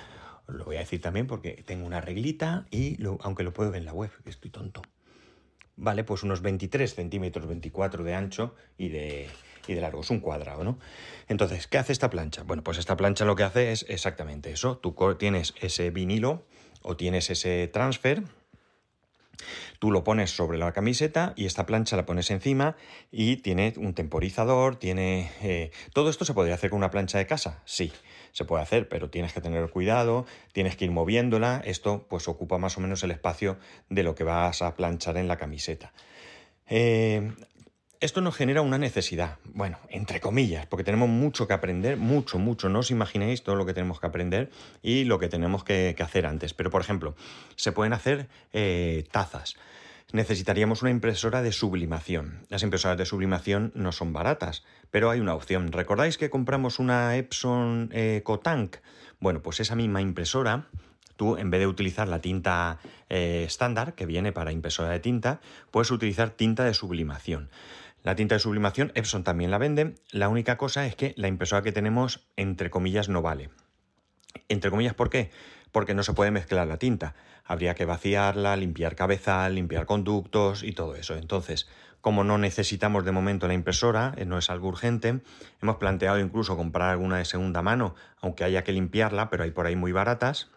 Lo 0.47 0.65
voy 0.65 0.77
a 0.77 0.79
decir 0.79 1.03
también 1.03 1.27
porque 1.27 1.63
tengo 1.67 1.85
una 1.85 2.01
reglita 2.01 2.65
y 2.71 2.97
aunque 3.21 3.43
lo 3.43 3.53
puedo 3.53 3.73
ver 3.73 3.81
en 3.81 3.85
la 3.85 3.93
web, 3.93 4.11
estoy 4.25 4.51
tonto. 4.51 4.81
Vale, 5.77 6.03
pues 6.03 6.23
unos 6.23 6.41
23 6.41 6.95
centímetros, 6.95 7.47
24 7.47 8.05
de 8.05 8.15
ancho 8.15 8.55
y 8.79 8.89
de, 8.89 9.29
y 9.67 9.75
de 9.75 9.83
largo. 9.83 10.01
Es 10.01 10.09
un 10.09 10.21
cuadrado, 10.21 10.65
¿no? 10.65 10.79
Entonces, 11.29 11.67
¿qué 11.67 11.77
hace 11.77 11.93
esta 11.93 12.09
plancha? 12.09 12.43
Bueno, 12.45 12.65
pues 12.65 12.79
esta 12.79 12.97
plancha 12.97 13.27
lo 13.27 13.37
que 13.37 13.43
hace 13.43 13.71
es 13.71 13.85
exactamente 13.91 14.51
eso. 14.51 14.79
Tú 14.79 14.95
tienes 15.19 15.53
ese 15.61 15.91
vinilo 15.91 16.47
o 16.81 16.97
tienes 16.97 17.29
ese 17.29 17.69
transfer, 17.69 18.23
Tú 19.79 19.91
lo 19.91 20.05
pones 20.05 20.31
sobre 20.31 20.59
la 20.59 20.73
camiseta 20.73 21.33
y 21.37 21.47
esta 21.47 21.67
plancha 21.67 21.97
la 21.97 22.07
pones 22.07 22.31
encima 22.31 22.77
y 23.11 23.37
tiene 23.37 23.73
un 23.77 23.95
temporizador, 23.95 24.77
tiene... 24.77 25.31
Eh, 25.43 25.71
¿Todo 25.93 26.11
esto 26.11 26.25
se 26.25 26.35
podría 26.35 26.55
hacer 26.55 26.71
con 26.71 26.79
una 26.79 26.91
plancha 26.91 27.19
de 27.19 27.27
casa? 27.27 27.63
Sí, 27.65 27.93
se 28.33 28.45
puede 28.45 28.63
hacer, 28.63 28.89
pero 28.89 29.11
tienes 29.11 29.33
que 29.33 29.41
tener 29.41 29.69
cuidado, 29.71 30.27
tienes 30.53 30.77
que 30.77 30.87
ir 30.87 30.91
moviéndola, 30.91 31.63
esto 31.65 32.07
pues 32.09 32.29
ocupa 32.29 32.59
más 32.59 32.77
o 32.77 32.81
menos 32.81 33.03
el 33.03 33.11
espacio 33.11 33.59
de 33.89 34.03
lo 34.03 34.15
que 34.15 34.25
vas 34.25 34.63
a 34.63 34.75
planchar 34.75 35.17
en 35.17 35.29
la 35.29 35.37
camiseta. 35.37 35.93
Eh, 36.67 37.33
esto 38.05 38.21
nos 38.21 38.37
genera 38.37 38.61
una 38.61 38.77
necesidad, 38.77 39.39
bueno, 39.55 39.79
entre 39.89 40.21
comillas, 40.21 40.67
porque 40.67 40.85
tenemos 40.85 41.09
mucho 41.09 41.49
que 41.49 41.55
aprender, 41.55 41.97
mucho, 41.97 42.39
mucho, 42.39 42.69
no 42.69 42.81
os 42.81 42.91
imaginéis 42.91 43.43
todo 43.43 43.57
lo 43.57 43.65
que 43.65 43.73
tenemos 43.73 43.99
que 43.99 44.07
aprender 44.07 44.51
y 44.83 45.05
lo 45.05 45.19
que 45.19 45.31
tenemos 45.31 45.65
que, 45.65 45.97
hacer 45.99 46.27
antes. 46.27 46.53
Pero, 46.53 46.71
por 46.71 46.83
ejemplo, 46.83 47.17
se 47.57 47.73
pueden 47.73 47.95
hacer 47.95 48.29
eh, 48.53 49.07
tazas. 49.11 49.57
Necesitaríamos 50.13 50.83
una 50.83 50.91
impresora 50.91 51.41
de 51.41 51.51
sublimación. 51.51 52.45
Las 52.51 52.63
impresoras 52.63 52.99
de 52.99 53.07
sublimación 53.07 53.73
no 53.75 53.91
son 53.91 54.13
baratas, 54.13 54.65
pero 54.91 55.09
hay 55.09 55.21
una 55.21 55.35
opción. 55.35 55.73
¿Recordáis 55.73 56.19
que 56.19 56.29
compramos 56.29 56.79
una 56.79 57.17
Epson 57.17 57.89
eh, 57.91 58.21
Cotank? 58.23 58.77
Bueno, 59.19 59.41
pues 59.41 59.61
esa 59.61 59.77
misma 59.77 60.03
impresora 60.03 60.67
tú 61.17 61.37
en 61.37 61.51
vez 61.51 61.61
de 61.61 61.67
utilizar 61.67 62.09
la 62.09 62.21
tinta 62.21 62.79
eh, 63.09 63.45
estándar 63.47 63.95
que 63.95 64.07
viene 64.07 64.33
para 64.33 64.53
impresora 64.53 64.91
de 64.91 65.01
tinta, 65.01 65.41
puedes 65.71 65.91
utilizar 65.91 66.31
tinta 66.31 66.65
de 66.65 66.75
sublimación. 66.75 67.49
La 68.05 68.15
tinta 68.15 68.35
de 68.35 68.39
sublimación 68.39 68.93
Epson 68.95 69.25
también 69.25 69.51
la 69.51 69.57
vende. 69.57 69.95
La 70.11 70.29
única 70.29 70.59
cosa 70.59 70.87
es 70.87 70.95
que 70.95 71.15
la 71.17 71.27
impresora 71.27 71.63
que 71.63 71.73
tenemos, 71.73 72.29
entre 72.37 72.69
comillas, 72.69 73.09
no 73.09 73.23
vale. 73.23 73.49
Entre 74.51 74.71
comillas, 74.71 74.93
¿por 74.93 75.09
qué? 75.09 75.31
Porque 75.73 75.95
no 75.95 76.03
se 76.03 76.13
puede 76.13 76.31
mezclar 76.31 76.67
la 76.67 76.77
tinta. 76.77 77.15
Habría 77.47 77.75
que 77.75 77.87
vaciarla, 77.87 78.57
limpiar 78.57 78.95
cabezal, 78.95 79.55
limpiar 79.55 79.87
conductos 79.87 80.65
y 80.65 80.73
todo 80.73 80.97
eso. 80.97 81.17
Entonces, 81.17 81.67
como 82.03 82.25
no 82.25 82.37
necesitamos 82.37 83.07
de 83.07 83.13
momento 83.13 83.49
la 83.49 83.55
impresora, 83.55 84.13
eh, 84.19 84.27
no 84.27 84.37
es 84.37 84.51
algo 84.51 84.69
urgente, 84.69 85.23
hemos 85.63 85.77
planteado 85.77 86.19
incluso 86.21 86.59
comprar 86.59 86.91
alguna 86.91 87.17
de 87.17 87.25
segunda 87.25 87.63
mano, 87.63 87.95
aunque 88.21 88.45
haya 88.45 88.65
que 88.65 88.73
limpiarla, 88.73 89.31
pero 89.31 89.45
hay 89.45 89.51
por 89.51 89.65
ahí 89.65 89.77
muy 89.77 89.93
baratas, 89.93 90.51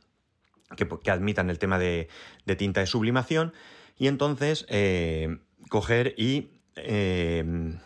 que, 0.76 0.86
admitan 1.10 1.50
el 1.50 1.60
tema 1.60 1.80
de, 1.80 2.10
tinta 2.58 2.82
de 2.82 2.88
sublimación. 2.88 3.54
Y 3.98 4.08
entonces, 4.08 4.66
eh, 4.68 5.40
coger 5.70 6.14
y 6.18 6.57
Em, 6.78 7.80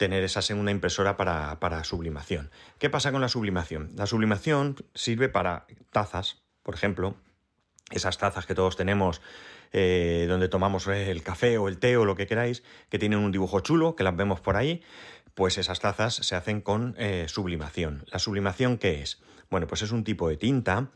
tener 0.00 0.24
esa 0.24 0.40
segunda 0.40 0.70
impresora 0.70 1.18
para, 1.18 1.84
sublimación. 1.84 2.50
¿Qué 2.78 2.88
pasa 2.88 3.12
con 3.12 3.20
la 3.20 3.28
sublimación? 3.28 3.90
La 3.96 4.06
sublimación 4.06 4.76
sirve 4.94 5.28
para 5.28 5.66
tazas, 5.92 6.40
por 6.62 6.74
ejemplo, 6.74 7.16
esas 7.90 8.16
tazas 8.16 8.46
que 8.46 8.54
todos 8.54 8.78
tenemos 8.78 9.20
eh, 9.72 10.24
donde 10.26 10.48
tomamos 10.48 10.86
el 10.86 11.22
café 11.22 11.58
o 11.58 11.68
el 11.68 11.76
té 11.76 11.98
o 11.98 12.06
lo 12.06 12.16
que 12.16 12.26
queráis, 12.26 12.62
que 12.88 12.98
tienen 12.98 13.18
un 13.18 13.30
dibujo 13.30 13.60
chulo, 13.60 13.94
que 13.94 14.02
las 14.02 14.16
vemos 14.16 14.40
por 14.40 14.56
ahí, 14.56 14.82
pues 15.34 15.58
esas 15.58 15.80
tazas 15.80 16.14
se 16.14 16.34
hacen 16.34 16.62
con 16.62 16.94
eh, 16.96 17.26
sublimación. 17.28 18.06
¿La 18.10 18.18
sublimación 18.18 18.78
qué 18.78 19.02
es? 19.02 19.20
Bueno, 19.50 19.66
pues 19.66 19.82
es 19.82 19.92
un 19.92 20.02
tipo 20.02 20.30
de 20.30 20.38
tinta 20.38 20.88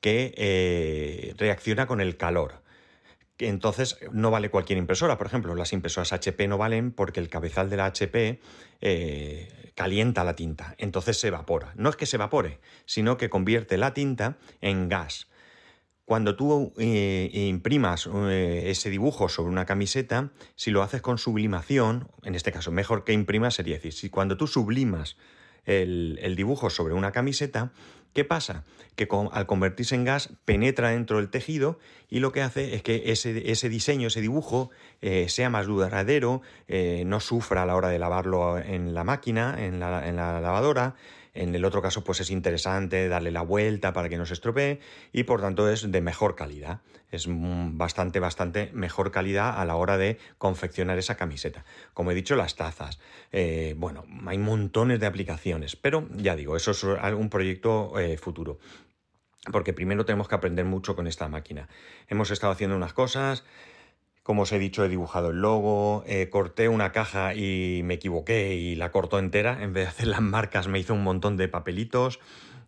que 0.00 0.34
eh, 0.36 1.34
reacciona 1.36 1.88
con 1.88 2.00
el 2.00 2.16
calor. 2.16 2.61
Entonces 3.48 3.98
no 4.12 4.30
vale 4.30 4.50
cualquier 4.50 4.78
impresora. 4.78 5.18
Por 5.18 5.26
ejemplo, 5.26 5.54
las 5.54 5.72
impresoras 5.72 6.12
HP 6.12 6.48
no 6.48 6.58
valen 6.58 6.92
porque 6.92 7.20
el 7.20 7.28
cabezal 7.28 7.70
de 7.70 7.76
la 7.76 7.86
HP 7.86 8.40
eh, 8.80 9.72
calienta 9.74 10.24
la 10.24 10.34
tinta. 10.34 10.74
Entonces 10.78 11.18
se 11.18 11.28
evapora. 11.28 11.72
No 11.76 11.90
es 11.90 11.96
que 11.96 12.06
se 12.06 12.16
evapore, 12.16 12.60
sino 12.86 13.16
que 13.16 13.30
convierte 13.30 13.76
la 13.76 13.94
tinta 13.94 14.38
en 14.60 14.88
gas. 14.88 15.28
Cuando 16.04 16.36
tú 16.36 16.72
eh, 16.78 17.30
imprimas 17.32 18.08
eh, 18.12 18.64
ese 18.66 18.90
dibujo 18.90 19.28
sobre 19.28 19.50
una 19.50 19.66
camiseta, 19.66 20.30
si 20.56 20.70
lo 20.70 20.82
haces 20.82 21.00
con 21.00 21.16
sublimación, 21.16 22.08
en 22.22 22.34
este 22.34 22.52
caso 22.52 22.72
mejor 22.72 23.04
que 23.04 23.12
imprimas 23.12 23.54
sería 23.54 23.76
decir, 23.76 23.92
si 23.92 24.10
cuando 24.10 24.36
tú 24.36 24.46
sublimas 24.46 25.16
el, 25.66 26.34
dibujo 26.36 26.70
sobre 26.70 26.94
una 26.94 27.12
camiseta, 27.12 27.72
¿qué 28.12 28.24
pasa? 28.24 28.64
Que 28.96 29.08
al 29.32 29.46
convertirse 29.46 29.94
en 29.94 30.04
gas 30.04 30.30
penetra 30.44 30.90
dentro 30.90 31.18
del 31.18 31.30
tejido 31.30 31.78
y 32.10 32.20
lo 32.20 32.32
que 32.32 32.42
hace 32.42 32.74
es 32.74 32.82
que 32.82 33.04
ese, 33.06 33.68
diseño, 33.68 34.08
ese 34.08 34.20
dibujo, 34.20 34.70
eh, 35.00 35.28
sea 35.28 35.48
más 35.48 35.66
duradero, 35.66 36.42
eh, 36.68 37.04
no 37.06 37.20
sufra 37.20 37.62
a 37.62 37.66
la 37.66 37.74
hora 37.74 37.88
de 37.88 37.98
lavarlo 37.98 38.58
en 38.58 38.92
la 38.94 39.04
máquina, 39.04 39.56
en 39.64 39.80
la, 39.80 40.06
en 40.06 40.16
la 40.16 40.40
lavadora, 40.40 40.94
en 41.34 41.54
el 41.54 41.64
otro 41.64 41.80
caso, 41.80 42.04
pues 42.04 42.20
es 42.20 42.30
interesante 42.30 43.08
darle 43.08 43.30
la 43.30 43.42
vuelta 43.42 43.92
para 43.92 44.08
que 44.08 44.18
no 44.18 44.26
se 44.26 44.34
estropee 44.34 44.80
y 45.12 45.22
por 45.22 45.40
tanto 45.40 45.70
es 45.70 45.90
de 45.90 46.00
mejor 46.00 46.34
calidad. 46.34 46.80
Es 47.10 47.26
bastante, 47.28 48.20
bastante 48.20 48.70
mejor 48.74 49.10
calidad 49.10 49.58
a 49.58 49.64
la 49.64 49.76
hora 49.76 49.96
de 49.96 50.18
confeccionar 50.38 50.98
esa 50.98 51.16
camiseta. 51.16 51.64
Como 51.94 52.10
he 52.10 52.14
dicho, 52.14 52.36
las 52.36 52.56
tazas. 52.56 53.00
Eh, 53.32 53.74
bueno, 53.78 54.04
hay 54.26 54.38
montones 54.38 55.00
de 55.00 55.06
aplicaciones, 55.06 55.74
pero 55.76 56.06
ya 56.16 56.36
digo, 56.36 56.56
eso 56.56 56.72
es 56.72 56.84
un 56.84 57.30
proyecto 57.30 57.98
eh, 57.98 58.18
futuro 58.18 58.58
porque 59.50 59.72
primero 59.72 60.04
tenemos 60.04 60.28
que 60.28 60.36
aprender 60.36 60.64
mucho 60.64 60.94
con 60.94 61.08
esta 61.08 61.26
máquina. 61.26 61.68
Hemos 62.06 62.30
estado 62.30 62.52
haciendo 62.52 62.76
unas 62.76 62.92
cosas, 62.92 63.42
como 64.22 64.42
os 64.42 64.52
he 64.52 64.58
dicho, 64.58 64.84
he 64.84 64.88
dibujado 64.88 65.30
el 65.30 65.40
logo, 65.40 66.04
eh, 66.06 66.28
corté 66.30 66.68
una 66.68 66.92
caja 66.92 67.34
y 67.34 67.82
me 67.84 67.94
equivoqué 67.94 68.54
y 68.54 68.76
la 68.76 68.90
cortó 68.90 69.18
entera. 69.18 69.62
En 69.62 69.72
vez 69.72 69.84
de 69.84 69.90
hacer 69.90 70.06
las 70.06 70.20
marcas 70.20 70.68
me 70.68 70.78
hizo 70.78 70.94
un 70.94 71.02
montón 71.02 71.36
de 71.36 71.48
papelitos. 71.48 72.20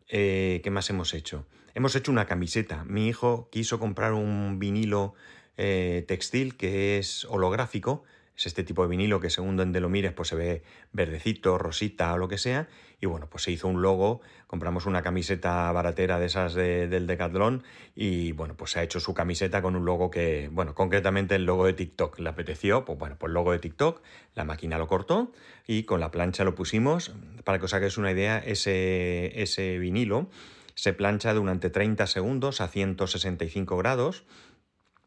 Eh, 0.08 0.60
¿Qué 0.64 0.70
más 0.70 0.90
hemos 0.90 1.14
hecho? 1.14 1.46
Hemos 1.74 1.94
hecho 1.96 2.10
una 2.10 2.26
camiseta. 2.26 2.84
Mi 2.84 3.08
hijo 3.08 3.48
quiso 3.50 3.78
comprar 3.78 4.12
un 4.12 4.58
vinilo 4.58 5.14
eh, 5.56 6.04
textil 6.08 6.56
que 6.56 6.98
es 6.98 7.24
holográfico 7.26 8.04
es 8.36 8.46
este 8.46 8.64
tipo 8.64 8.82
de 8.82 8.88
vinilo 8.88 9.20
que 9.20 9.30
según 9.30 9.56
donde 9.56 9.80
lo 9.80 9.88
mires 9.88 10.12
pues 10.12 10.28
se 10.28 10.36
ve 10.36 10.62
verdecito, 10.92 11.56
rosita 11.58 12.12
o 12.14 12.18
lo 12.18 12.28
que 12.28 12.38
sea. 12.38 12.68
Y 13.04 13.06
bueno, 13.06 13.28
pues 13.28 13.42
se 13.42 13.50
hizo 13.50 13.68
un 13.68 13.82
logo, 13.82 14.22
compramos 14.46 14.86
una 14.86 15.02
camiseta 15.02 15.70
baratera 15.72 16.18
de 16.18 16.24
esas 16.24 16.54
del 16.54 17.06
Decathlon 17.06 17.62
y 17.94 18.32
bueno, 18.32 18.56
pues 18.56 18.70
se 18.70 18.78
ha 18.80 18.82
hecho 18.82 18.98
su 18.98 19.12
camiseta 19.12 19.60
con 19.60 19.76
un 19.76 19.84
logo 19.84 20.10
que, 20.10 20.48
bueno, 20.50 20.74
concretamente 20.74 21.34
el 21.34 21.44
logo 21.44 21.66
de 21.66 21.74
TikTok. 21.74 22.18
Le 22.18 22.30
apeteció, 22.30 22.86
pues 22.86 22.98
bueno, 22.98 23.16
pues 23.18 23.30
logo 23.30 23.52
de 23.52 23.58
TikTok, 23.58 24.00
la 24.34 24.46
máquina 24.46 24.78
lo 24.78 24.86
cortó 24.86 25.32
y 25.66 25.82
con 25.82 26.00
la 26.00 26.10
plancha 26.10 26.44
lo 26.44 26.54
pusimos. 26.54 27.12
Para 27.44 27.58
que 27.58 27.66
os 27.66 27.74
hagáis 27.74 27.98
una 27.98 28.10
idea, 28.10 28.38
ese, 28.38 29.38
ese 29.42 29.78
vinilo 29.78 30.30
se 30.74 30.94
plancha 30.94 31.34
durante 31.34 31.68
30 31.68 32.06
segundos 32.06 32.62
a 32.62 32.68
165 32.68 33.76
grados 33.76 34.24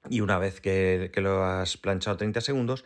y 0.07 0.21
una 0.21 0.37
vez 0.37 0.61
que, 0.61 1.09
que, 1.11 1.21
lo 1.21 1.43
has 1.43 1.77
planchado 1.77 2.17
30 2.17 2.41
segundos, 2.41 2.85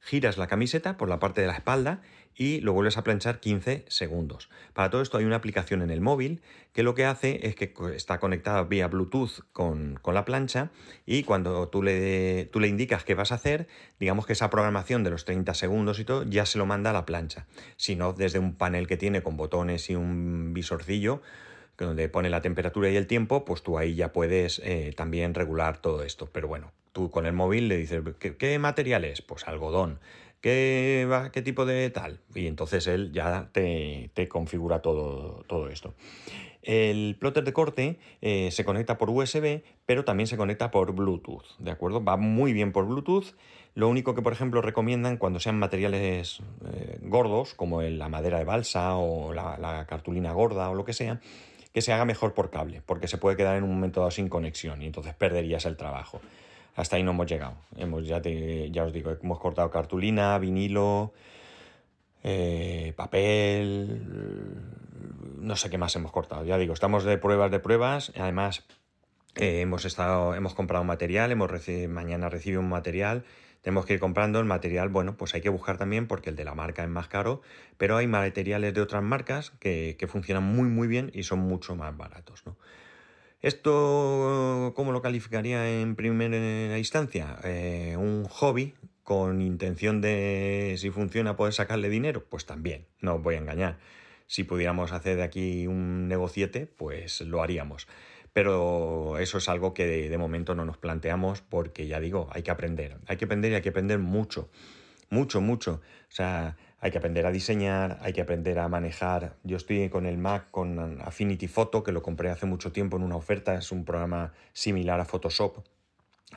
giras 0.00 0.36
la 0.36 0.48
camiseta 0.48 0.96
por 0.96 1.08
la 1.08 1.20
parte 1.20 1.42
de 1.42 1.46
la 1.46 1.54
espalda 1.54 2.02
y 2.38 2.60
lo 2.60 2.72
vuelves 2.72 2.96
a 2.96 3.04
planchar 3.04 3.40
15 3.40 3.84
segundos. 3.88 4.48
Para 4.72 4.88
todo 4.88 5.02
esto 5.02 5.18
hay 5.18 5.24
una 5.24 5.36
aplicación 5.36 5.82
en 5.82 5.90
el 5.90 6.00
móvil 6.00 6.40
que 6.72 6.84
lo 6.84 6.94
que 6.94 7.04
hace 7.04 7.46
es 7.48 7.56
que 7.56 7.74
está 7.94 8.20
conectada 8.20 8.62
vía 8.62 8.86
Bluetooth 8.86 9.40
con, 9.52 9.98
la 10.06 10.24
plancha 10.24 10.70
y 11.04 11.24
cuando 11.24 11.68
tú 11.68 11.82
le, 11.82 12.46
tú 12.46 12.60
le 12.60 12.68
indicas 12.68 13.04
qué 13.04 13.14
vas 13.14 13.32
a 13.32 13.34
hacer, 13.34 13.66
digamos 13.98 14.24
que 14.24 14.32
esa 14.32 14.48
programación 14.48 15.04
de 15.04 15.10
los 15.10 15.24
30 15.24 15.52
segundos 15.54 15.98
y 15.98 16.04
todo 16.04 16.22
ya 16.22 16.46
se 16.46 16.56
lo 16.56 16.64
manda 16.64 16.90
a 16.90 16.92
la 16.92 17.04
plancha. 17.04 17.46
Si 17.76 17.96
no, 17.96 18.12
desde 18.12 18.38
un 18.38 18.54
panel 18.54 18.86
que 18.86 18.96
tiene 18.96 19.22
con 19.22 19.36
botones 19.36 19.90
y 19.90 19.96
un 19.96 20.54
visorcillo, 20.54 21.20
donde 21.84 22.08
pone 22.08 22.30
la 22.30 22.42
temperatura 22.42 22.90
y 22.90 22.96
el 22.96 23.06
tiempo, 23.06 23.44
pues 23.44 23.62
tú 23.62 23.78
ahí 23.78 23.94
ya 23.94 24.12
puedes 24.12 24.60
eh, 24.64 24.92
también 24.96 25.34
regular 25.34 25.78
todo 25.78 26.02
esto. 26.02 26.28
Pero 26.32 26.48
bueno, 26.48 26.72
tú 26.92 27.10
con 27.10 27.26
el 27.26 27.32
móvil 27.32 27.68
le 27.68 27.76
dices, 27.76 28.02
¿qué, 28.18 28.58
material 28.58 29.04
es? 29.04 29.22
Pues 29.22 29.46
algodón. 29.46 30.00
¿Qué, 30.40 31.08
qué 31.32 31.42
tipo 31.42 31.66
de 31.66 31.90
tal? 31.90 32.20
Y 32.34 32.46
entonces 32.46 32.86
él 32.86 33.12
ya 33.12 33.50
te, 33.52 34.10
configura 34.28 34.80
todo, 34.80 35.44
todo 35.48 35.68
esto. 35.68 35.94
El 36.62 37.16
plotter 37.18 37.44
de 37.44 37.52
corte 37.52 37.98
eh, 38.20 38.50
se 38.50 38.64
conecta 38.64 38.98
por 38.98 39.10
USB, 39.10 39.62
pero 39.86 40.04
también 40.04 40.26
se 40.26 40.36
conecta 40.36 40.70
por 40.70 40.92
Bluetooth, 40.92 41.56
¿de 41.58 41.70
acuerdo? 41.70 42.04
Va 42.04 42.16
muy 42.16 42.52
bien 42.52 42.72
por 42.72 42.86
Bluetooth. 42.86 43.34
Lo 43.74 43.88
único 43.88 44.14
que, 44.14 44.22
por 44.22 44.32
ejemplo, 44.32 44.60
recomiendan 44.60 45.18
cuando 45.18 45.40
sean 45.40 45.58
materiales 45.58 46.40
eh, 46.72 46.98
gordos, 47.02 47.54
como 47.54 47.80
la 47.82 48.08
madera 48.08 48.38
de 48.38 48.44
balsa 48.44 48.96
o 48.96 49.32
la, 49.32 49.86
cartulina 49.88 50.32
gorda 50.32 50.68
o 50.68 50.74
lo 50.74 50.84
que 50.84 50.92
sea, 50.92 51.20
que 51.72 51.80
se 51.80 51.92
haga 51.92 52.04
mejor 52.04 52.34
por 52.34 52.50
cable, 52.50 52.82
porque 52.84 53.08
se 53.08 53.18
puede 53.18 53.36
quedar 53.36 53.56
en 53.56 53.62
un 53.62 53.70
momento 53.70 54.00
dado 54.00 54.10
sin 54.10 54.28
conexión 54.28 54.82
y 54.82 54.86
entonces 54.86 55.14
perderías 55.14 55.64
el 55.64 55.76
trabajo. 55.76 56.20
Hasta 56.78 56.94
ahí 56.94 57.02
no 57.02 57.10
hemos 57.10 57.26
llegado. 57.26 57.56
Hemos, 57.76 58.06
ya, 58.06 58.22
ya 58.22 58.84
os 58.84 58.92
digo, 58.92 59.10
hemos 59.10 59.40
cortado 59.40 59.68
cartulina, 59.68 60.38
vinilo, 60.38 61.12
eh, 62.22 62.92
papel, 62.94 64.00
no 65.40 65.56
sé 65.56 65.70
qué 65.70 65.76
más 65.76 65.96
hemos 65.96 66.12
cortado. 66.12 66.44
Ya 66.44 66.56
digo, 66.56 66.74
estamos 66.74 67.02
de 67.02 67.18
pruebas 67.18 67.50
de 67.50 67.58
pruebas. 67.58 68.12
Además, 68.16 68.64
eh, 69.34 69.60
hemos 69.60 69.86
estado, 69.86 70.36
hemos 70.36 70.54
comprado 70.54 70.84
material, 70.84 71.32
hemos 71.32 71.50
mañana 71.88 72.28
recibe 72.28 72.58
un 72.58 72.68
material. 72.68 73.24
Tenemos 73.60 73.84
que 73.84 73.94
ir 73.94 74.00
comprando 74.00 74.38
el 74.38 74.44
material, 74.44 74.88
bueno, 74.88 75.16
pues 75.16 75.34
hay 75.34 75.40
que 75.40 75.48
buscar 75.48 75.78
también 75.78 76.06
porque 76.06 76.30
el 76.30 76.36
de 76.36 76.44
la 76.44 76.54
marca 76.54 76.84
es 76.84 76.88
más 76.88 77.08
caro, 77.08 77.42
pero 77.76 77.96
hay 77.96 78.06
materiales 78.06 78.72
de 78.72 78.80
otras 78.82 79.02
marcas 79.02 79.50
que, 79.58 79.96
funcionan 80.08 80.44
muy 80.44 80.68
muy 80.68 80.86
bien 80.86 81.10
y 81.12 81.24
son 81.24 81.40
mucho 81.40 81.74
más 81.74 81.96
baratos. 81.96 82.44
¿Esto 83.40 84.72
cómo 84.74 84.90
lo 84.90 85.00
calificaría 85.00 85.80
en 85.80 85.94
primera 85.94 86.76
instancia? 86.76 87.38
Eh, 87.44 87.94
un 87.96 88.24
hobby 88.24 88.74
con 89.04 89.40
intención 89.40 90.00
de, 90.00 90.74
si 90.76 90.90
funciona, 90.90 91.36
poder 91.36 91.54
sacarle 91.54 91.88
dinero, 91.88 92.26
pues 92.28 92.46
también, 92.46 92.88
no 93.00 93.14
os 93.14 93.22
voy 93.22 93.36
a 93.36 93.38
engañar. 93.38 93.78
Si 94.26 94.44
pudiéramos 94.44 94.92
hacer 94.92 95.16
de 95.16 95.22
aquí 95.22 95.66
un 95.66 96.08
negociete, 96.08 96.66
pues 96.66 97.20
lo 97.20 97.42
haríamos. 97.42 97.86
Pero 98.32 99.18
eso 99.18 99.38
es 99.38 99.48
algo 99.48 99.72
que 99.72 99.86
de, 99.86 100.18
momento 100.18 100.54
no 100.54 100.64
nos 100.64 100.76
planteamos 100.76 101.40
porque 101.40 101.86
ya 101.86 102.00
digo, 102.00 102.28
hay 102.32 102.42
que 102.42 102.50
aprender. 102.50 102.98
Hay 103.06 103.16
que 103.16 103.24
aprender 103.24 103.52
y 103.52 103.54
hay 103.54 103.62
que 103.62 103.70
aprender 103.70 103.98
mucho. 103.98 104.50
Mucho, 105.10 105.40
mucho. 105.40 105.80
O 106.08 106.12
sea, 106.12 106.56
hay 106.80 106.90
que 106.90 106.98
aprender 106.98 107.26
a 107.26 107.32
diseñar, 107.32 107.98
hay 108.02 108.12
que 108.12 108.20
aprender 108.20 108.58
a 108.58 108.68
manejar. 108.68 109.36
Yo 109.42 109.56
estoy 109.56 109.88
con 109.88 110.06
el 110.06 110.16
Mac, 110.16 110.50
con 110.50 111.00
Affinity 111.00 111.48
Photo, 111.48 111.82
que 111.82 111.90
lo 111.90 112.02
compré 112.02 112.30
hace 112.30 112.46
mucho 112.46 112.70
tiempo 112.70 112.96
en 112.96 113.02
una 113.02 113.16
oferta. 113.16 113.54
Es 113.54 113.72
un 113.72 113.84
programa 113.84 114.32
similar 114.52 115.00
a 115.00 115.04
Photoshop. 115.04 115.64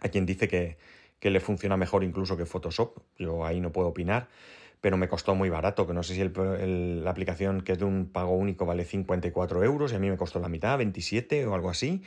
Hay 0.01 0.09
quien 0.09 0.25
dice 0.25 0.47
que, 0.47 0.77
que 1.19 1.29
le 1.29 1.39
funciona 1.39 1.77
mejor 1.77 2.03
incluso 2.03 2.35
que 2.37 2.45
Photoshop. 2.45 2.97
Yo 3.19 3.45
ahí 3.45 3.61
no 3.61 3.71
puedo 3.71 3.89
opinar, 3.89 4.29
pero 4.81 4.97
me 4.97 5.07
costó 5.07 5.35
muy 5.35 5.49
barato, 5.49 5.85
que 5.85 5.93
no 5.93 6.01
sé 6.01 6.15
si 6.15 6.23
la 6.23 7.11
aplicación 7.11 7.61
que 7.61 7.73
es 7.73 7.79
de 7.79 7.85
un 7.85 8.07
pago 8.07 8.31
único 8.31 8.65
vale 8.65 8.83
54 8.83 9.63
euros 9.63 9.91
y 9.91 9.95
a 9.95 9.99
mí 9.99 10.09
me 10.09 10.17
costó 10.17 10.39
la 10.39 10.49
mitad, 10.49 10.75
27 10.79 11.45
o 11.45 11.53
algo 11.53 11.69
así. 11.69 12.01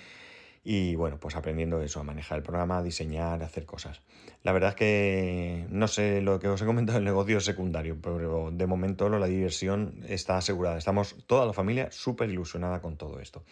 Y 0.66 0.94
bueno, 0.96 1.18
pues 1.20 1.36
aprendiendo 1.36 1.82
eso, 1.82 2.00
a 2.00 2.04
manejar 2.04 2.38
el 2.38 2.42
programa, 2.42 2.78
a 2.78 2.82
diseñar, 2.82 3.42
a 3.42 3.46
hacer 3.46 3.66
cosas. 3.66 4.00
La 4.42 4.52
verdad 4.52 4.70
es 4.70 4.76
que 4.76 5.66
no 5.68 5.86
sé 5.88 6.22
lo 6.22 6.40
que 6.40 6.48
os 6.48 6.60
he 6.62 6.64
comentado, 6.64 6.98
el 6.98 7.04
negocio 7.04 7.36
es 7.36 7.44
secundario, 7.44 7.98
pero 8.00 8.50
de 8.50 8.66
momento 8.66 9.10
la 9.10 9.26
diversión 9.26 10.02
está 10.08 10.38
asegurada. 10.38 10.78
Estamos 10.78 11.16
toda 11.26 11.44
la 11.44 11.52
familia 11.52 11.90
súper 11.92 12.30
ilusionada 12.30 12.80
con 12.80 12.96
todo 12.96 13.20
esto. 13.20 13.44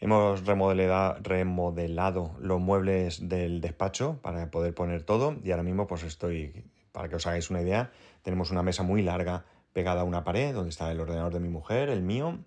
Hemos 0.00 0.44
remodelado, 0.46 2.34
los 2.40 2.60
muebles 2.60 3.28
del 3.28 3.60
despacho 3.60 4.18
para 4.20 4.50
poder 4.50 4.74
poner 4.74 5.02
todo 5.02 5.36
y 5.44 5.52
ahora 5.52 5.62
mismo 5.62 5.86
pues 5.86 6.02
estoy, 6.02 6.64
para 6.90 7.08
que 7.08 7.16
os 7.16 7.26
hagáis 7.26 7.50
una 7.50 7.60
idea, 7.60 7.92
tenemos 8.22 8.50
una 8.50 8.62
mesa 8.62 8.82
muy 8.82 9.02
larga 9.02 9.44
pegada 9.72 10.00
a 10.00 10.04
una 10.04 10.24
pared 10.24 10.54
donde 10.54 10.70
está 10.70 10.90
el 10.90 10.98
ordenador 10.98 11.34
de 11.34 11.40
mi 11.40 11.48
mujer, 11.48 11.90
el 11.90 12.02
mío, 12.02 12.38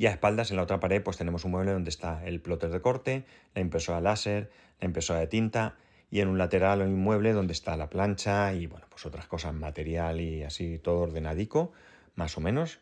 y 0.00 0.06
a 0.06 0.12
espaldas 0.12 0.50
en 0.50 0.56
la 0.56 0.62
otra 0.62 0.80
pared 0.80 1.02
pues 1.02 1.18
tenemos 1.18 1.44
un 1.44 1.50
mueble 1.50 1.72
donde 1.72 1.90
está 1.90 2.24
el 2.24 2.40
plotter 2.40 2.70
de 2.70 2.80
corte, 2.80 3.26
la 3.54 3.60
impresora 3.60 4.00
láser, 4.00 4.50
la 4.80 4.86
impresora 4.86 5.20
de 5.20 5.26
tinta 5.26 5.76
y 6.10 6.20
en 6.20 6.28
un 6.28 6.38
lateral 6.38 6.80
un 6.80 6.98
mueble 6.98 7.34
donde 7.34 7.52
está 7.52 7.76
la 7.76 7.90
plancha 7.90 8.54
y 8.54 8.66
bueno 8.66 8.86
pues 8.88 9.04
otras 9.04 9.26
cosas, 9.26 9.52
material 9.52 10.22
y 10.22 10.42
así 10.42 10.78
todo 10.78 11.00
ordenadico, 11.00 11.72
más 12.14 12.38
o 12.38 12.40
menos. 12.40 12.80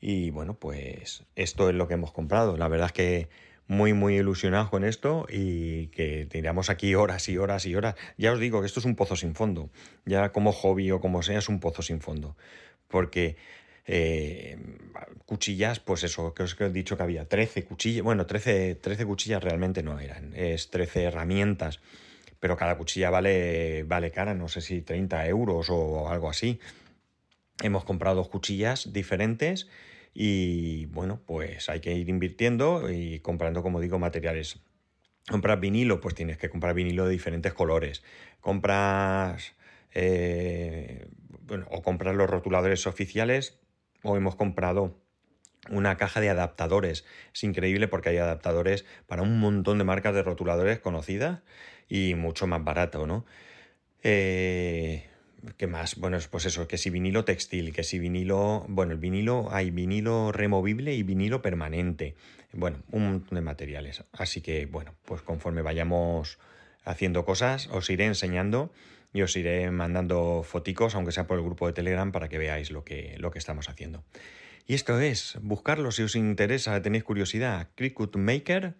Y 0.00 0.30
bueno, 0.30 0.54
pues 0.54 1.22
esto 1.36 1.68
es 1.68 1.76
lo 1.76 1.86
que 1.86 1.94
hemos 1.94 2.10
comprado. 2.10 2.56
La 2.56 2.66
verdad 2.66 2.86
es 2.86 2.92
que 2.92 3.28
muy, 3.68 3.92
muy 3.92 4.16
ilusionados 4.16 4.68
con 4.68 4.82
esto 4.82 5.24
y 5.30 5.86
que 5.88 6.26
tiramos 6.26 6.68
aquí 6.68 6.96
horas 6.96 7.28
y 7.28 7.38
horas 7.38 7.64
y 7.66 7.76
horas. 7.76 7.94
Ya 8.18 8.32
os 8.32 8.40
digo 8.40 8.60
que 8.60 8.66
esto 8.66 8.80
es 8.80 8.86
un 8.86 8.96
pozo 8.96 9.14
sin 9.14 9.36
fondo. 9.36 9.70
Ya 10.04 10.32
como 10.32 10.50
hobby 10.50 10.90
o 10.90 11.00
como 11.00 11.22
sea, 11.22 11.38
es 11.38 11.48
un 11.48 11.60
pozo 11.60 11.82
sin 11.82 12.00
fondo. 12.00 12.36
Porque 12.88 13.36
eh, 13.86 14.58
cuchillas, 15.24 15.80
pues 15.80 16.02
eso, 16.04 16.34
que 16.34 16.42
os 16.42 16.60
he 16.60 16.70
dicho 16.70 16.96
que 16.96 17.02
había 17.02 17.28
13 17.28 17.64
cuchillas. 17.64 18.02
Bueno, 18.02 18.26
13, 18.26 18.76
13 18.76 19.06
cuchillas 19.06 19.42
realmente 19.42 19.82
no 19.82 19.98
eran, 19.98 20.34
es 20.34 20.70
13 20.70 21.04
herramientas. 21.04 21.80
Pero 22.40 22.56
cada 22.56 22.76
cuchilla 22.76 23.10
vale, 23.10 23.84
vale 23.84 24.10
cara, 24.10 24.34
no 24.34 24.48
sé 24.48 24.60
si 24.60 24.82
30 24.82 25.26
euros 25.26 25.70
o 25.70 26.08
algo 26.08 26.28
así. 26.28 26.60
Hemos 27.62 27.84
comprado 27.84 28.16
dos 28.16 28.28
cuchillas 28.28 28.92
diferentes 28.92 29.68
y 30.12 30.86
bueno, 30.86 31.20
pues 31.26 31.68
hay 31.68 31.80
que 31.80 31.94
ir 31.94 32.08
invirtiendo 32.08 32.90
y 32.90 33.20
comprando, 33.20 33.62
como 33.62 33.80
digo, 33.80 33.98
materiales. 33.98 34.60
Compras 35.28 35.58
vinilo, 35.58 36.00
pues 36.00 36.14
tienes 36.14 36.38
que 36.38 36.48
comprar 36.50 36.74
vinilo 36.74 37.06
de 37.06 37.12
diferentes 37.12 37.52
colores. 37.52 38.02
Compras, 38.40 39.54
eh, 39.92 41.08
bueno, 41.40 41.66
o 41.70 41.82
compras 41.82 42.14
los 42.14 42.30
rotuladores 42.30 42.86
oficiales 42.86 43.58
o 44.06 44.16
hemos 44.16 44.36
comprado 44.36 44.96
una 45.70 45.96
caja 45.96 46.20
de 46.20 46.30
adaptadores. 46.30 47.04
Es 47.34 47.44
increíble 47.44 47.88
porque 47.88 48.10
hay 48.10 48.18
adaptadores 48.18 48.84
para 49.06 49.22
un 49.22 49.38
montón 49.40 49.78
de 49.78 49.84
marcas 49.84 50.14
de 50.14 50.22
rotuladores 50.22 50.78
conocidas 50.78 51.40
y 51.88 52.14
mucho 52.14 52.46
más 52.46 52.62
barato, 52.62 53.06
¿no? 53.06 53.26
Eh, 54.02 55.06
¿Qué 55.56 55.66
más? 55.66 55.96
Bueno, 55.96 56.18
pues 56.30 56.46
eso, 56.46 56.66
que 56.66 56.78
si 56.78 56.90
vinilo 56.90 57.24
textil, 57.24 57.72
que 57.72 57.84
si 57.84 57.98
vinilo. 57.98 58.64
Bueno, 58.68 58.92
el 58.92 58.98
vinilo, 58.98 59.48
hay 59.50 59.70
vinilo 59.70 60.32
removible 60.32 60.94
y 60.94 61.02
vinilo 61.02 61.42
permanente. 61.42 62.14
Bueno, 62.52 62.78
un 62.90 63.04
montón 63.04 63.36
de 63.36 63.42
materiales. 63.42 64.04
Así 64.12 64.40
que, 64.40 64.66
bueno, 64.66 64.94
pues 65.04 65.22
conforme 65.22 65.62
vayamos 65.62 66.38
haciendo 66.84 67.24
cosas, 67.24 67.68
os 67.68 67.90
iré 67.90 68.06
enseñando 68.06 68.72
y 69.16 69.22
os 69.22 69.34
iré 69.34 69.70
mandando 69.70 70.42
foticos, 70.42 70.94
aunque 70.94 71.10
sea 71.10 71.26
por 71.26 71.38
el 71.38 71.44
grupo 71.44 71.66
de 71.66 71.72
Telegram, 71.72 72.12
para 72.12 72.28
que 72.28 72.36
veáis 72.36 72.70
lo 72.70 72.84
que, 72.84 73.16
lo 73.16 73.30
que 73.30 73.38
estamos 73.38 73.70
haciendo. 73.70 74.04
Y 74.66 74.74
esto 74.74 75.00
es, 75.00 75.38
buscarlo 75.40 75.90
si 75.90 76.02
os 76.02 76.16
interesa, 76.16 76.82
tenéis 76.82 77.02
curiosidad, 77.02 77.70
Cricut 77.76 78.14
Maker 78.16 78.74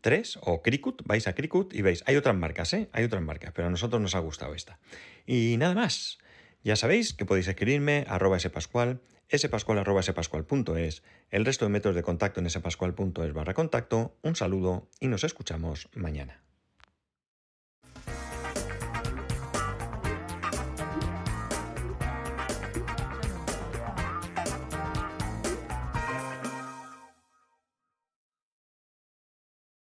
3 0.00 0.38
o 0.42 0.62
Cricut, 0.62 1.02
vais 1.04 1.26
a 1.26 1.34
Cricut 1.34 1.74
y 1.74 1.82
veis, 1.82 2.04
hay 2.06 2.14
otras 2.14 2.36
marcas, 2.36 2.72
¿eh? 2.74 2.90
Hay 2.92 3.02
otras 3.02 3.22
marcas, 3.22 3.50
pero 3.52 3.66
a 3.66 3.70
nosotros 3.72 4.00
nos 4.00 4.14
ha 4.14 4.20
gustado 4.20 4.54
esta. 4.54 4.78
Y 5.26 5.56
nada 5.58 5.74
más, 5.74 6.18
ya 6.62 6.76
sabéis 6.76 7.12
que 7.12 7.24
podéis 7.24 7.48
escribirme 7.48 8.04
arroba 8.06 8.38
spascual, 8.38 9.00
spascual 9.34 9.78
arroba 9.78 10.02
el 11.30 11.44
resto 11.44 11.64
de 11.64 11.70
métodos 11.70 11.96
de 11.96 12.02
contacto 12.04 12.38
en 12.38 12.48
spascual.es 12.48 13.32
barra 13.32 13.54
contacto, 13.54 14.16
un 14.22 14.36
saludo 14.36 14.88
y 15.00 15.08
nos 15.08 15.24
escuchamos 15.24 15.88
mañana. 15.94 16.51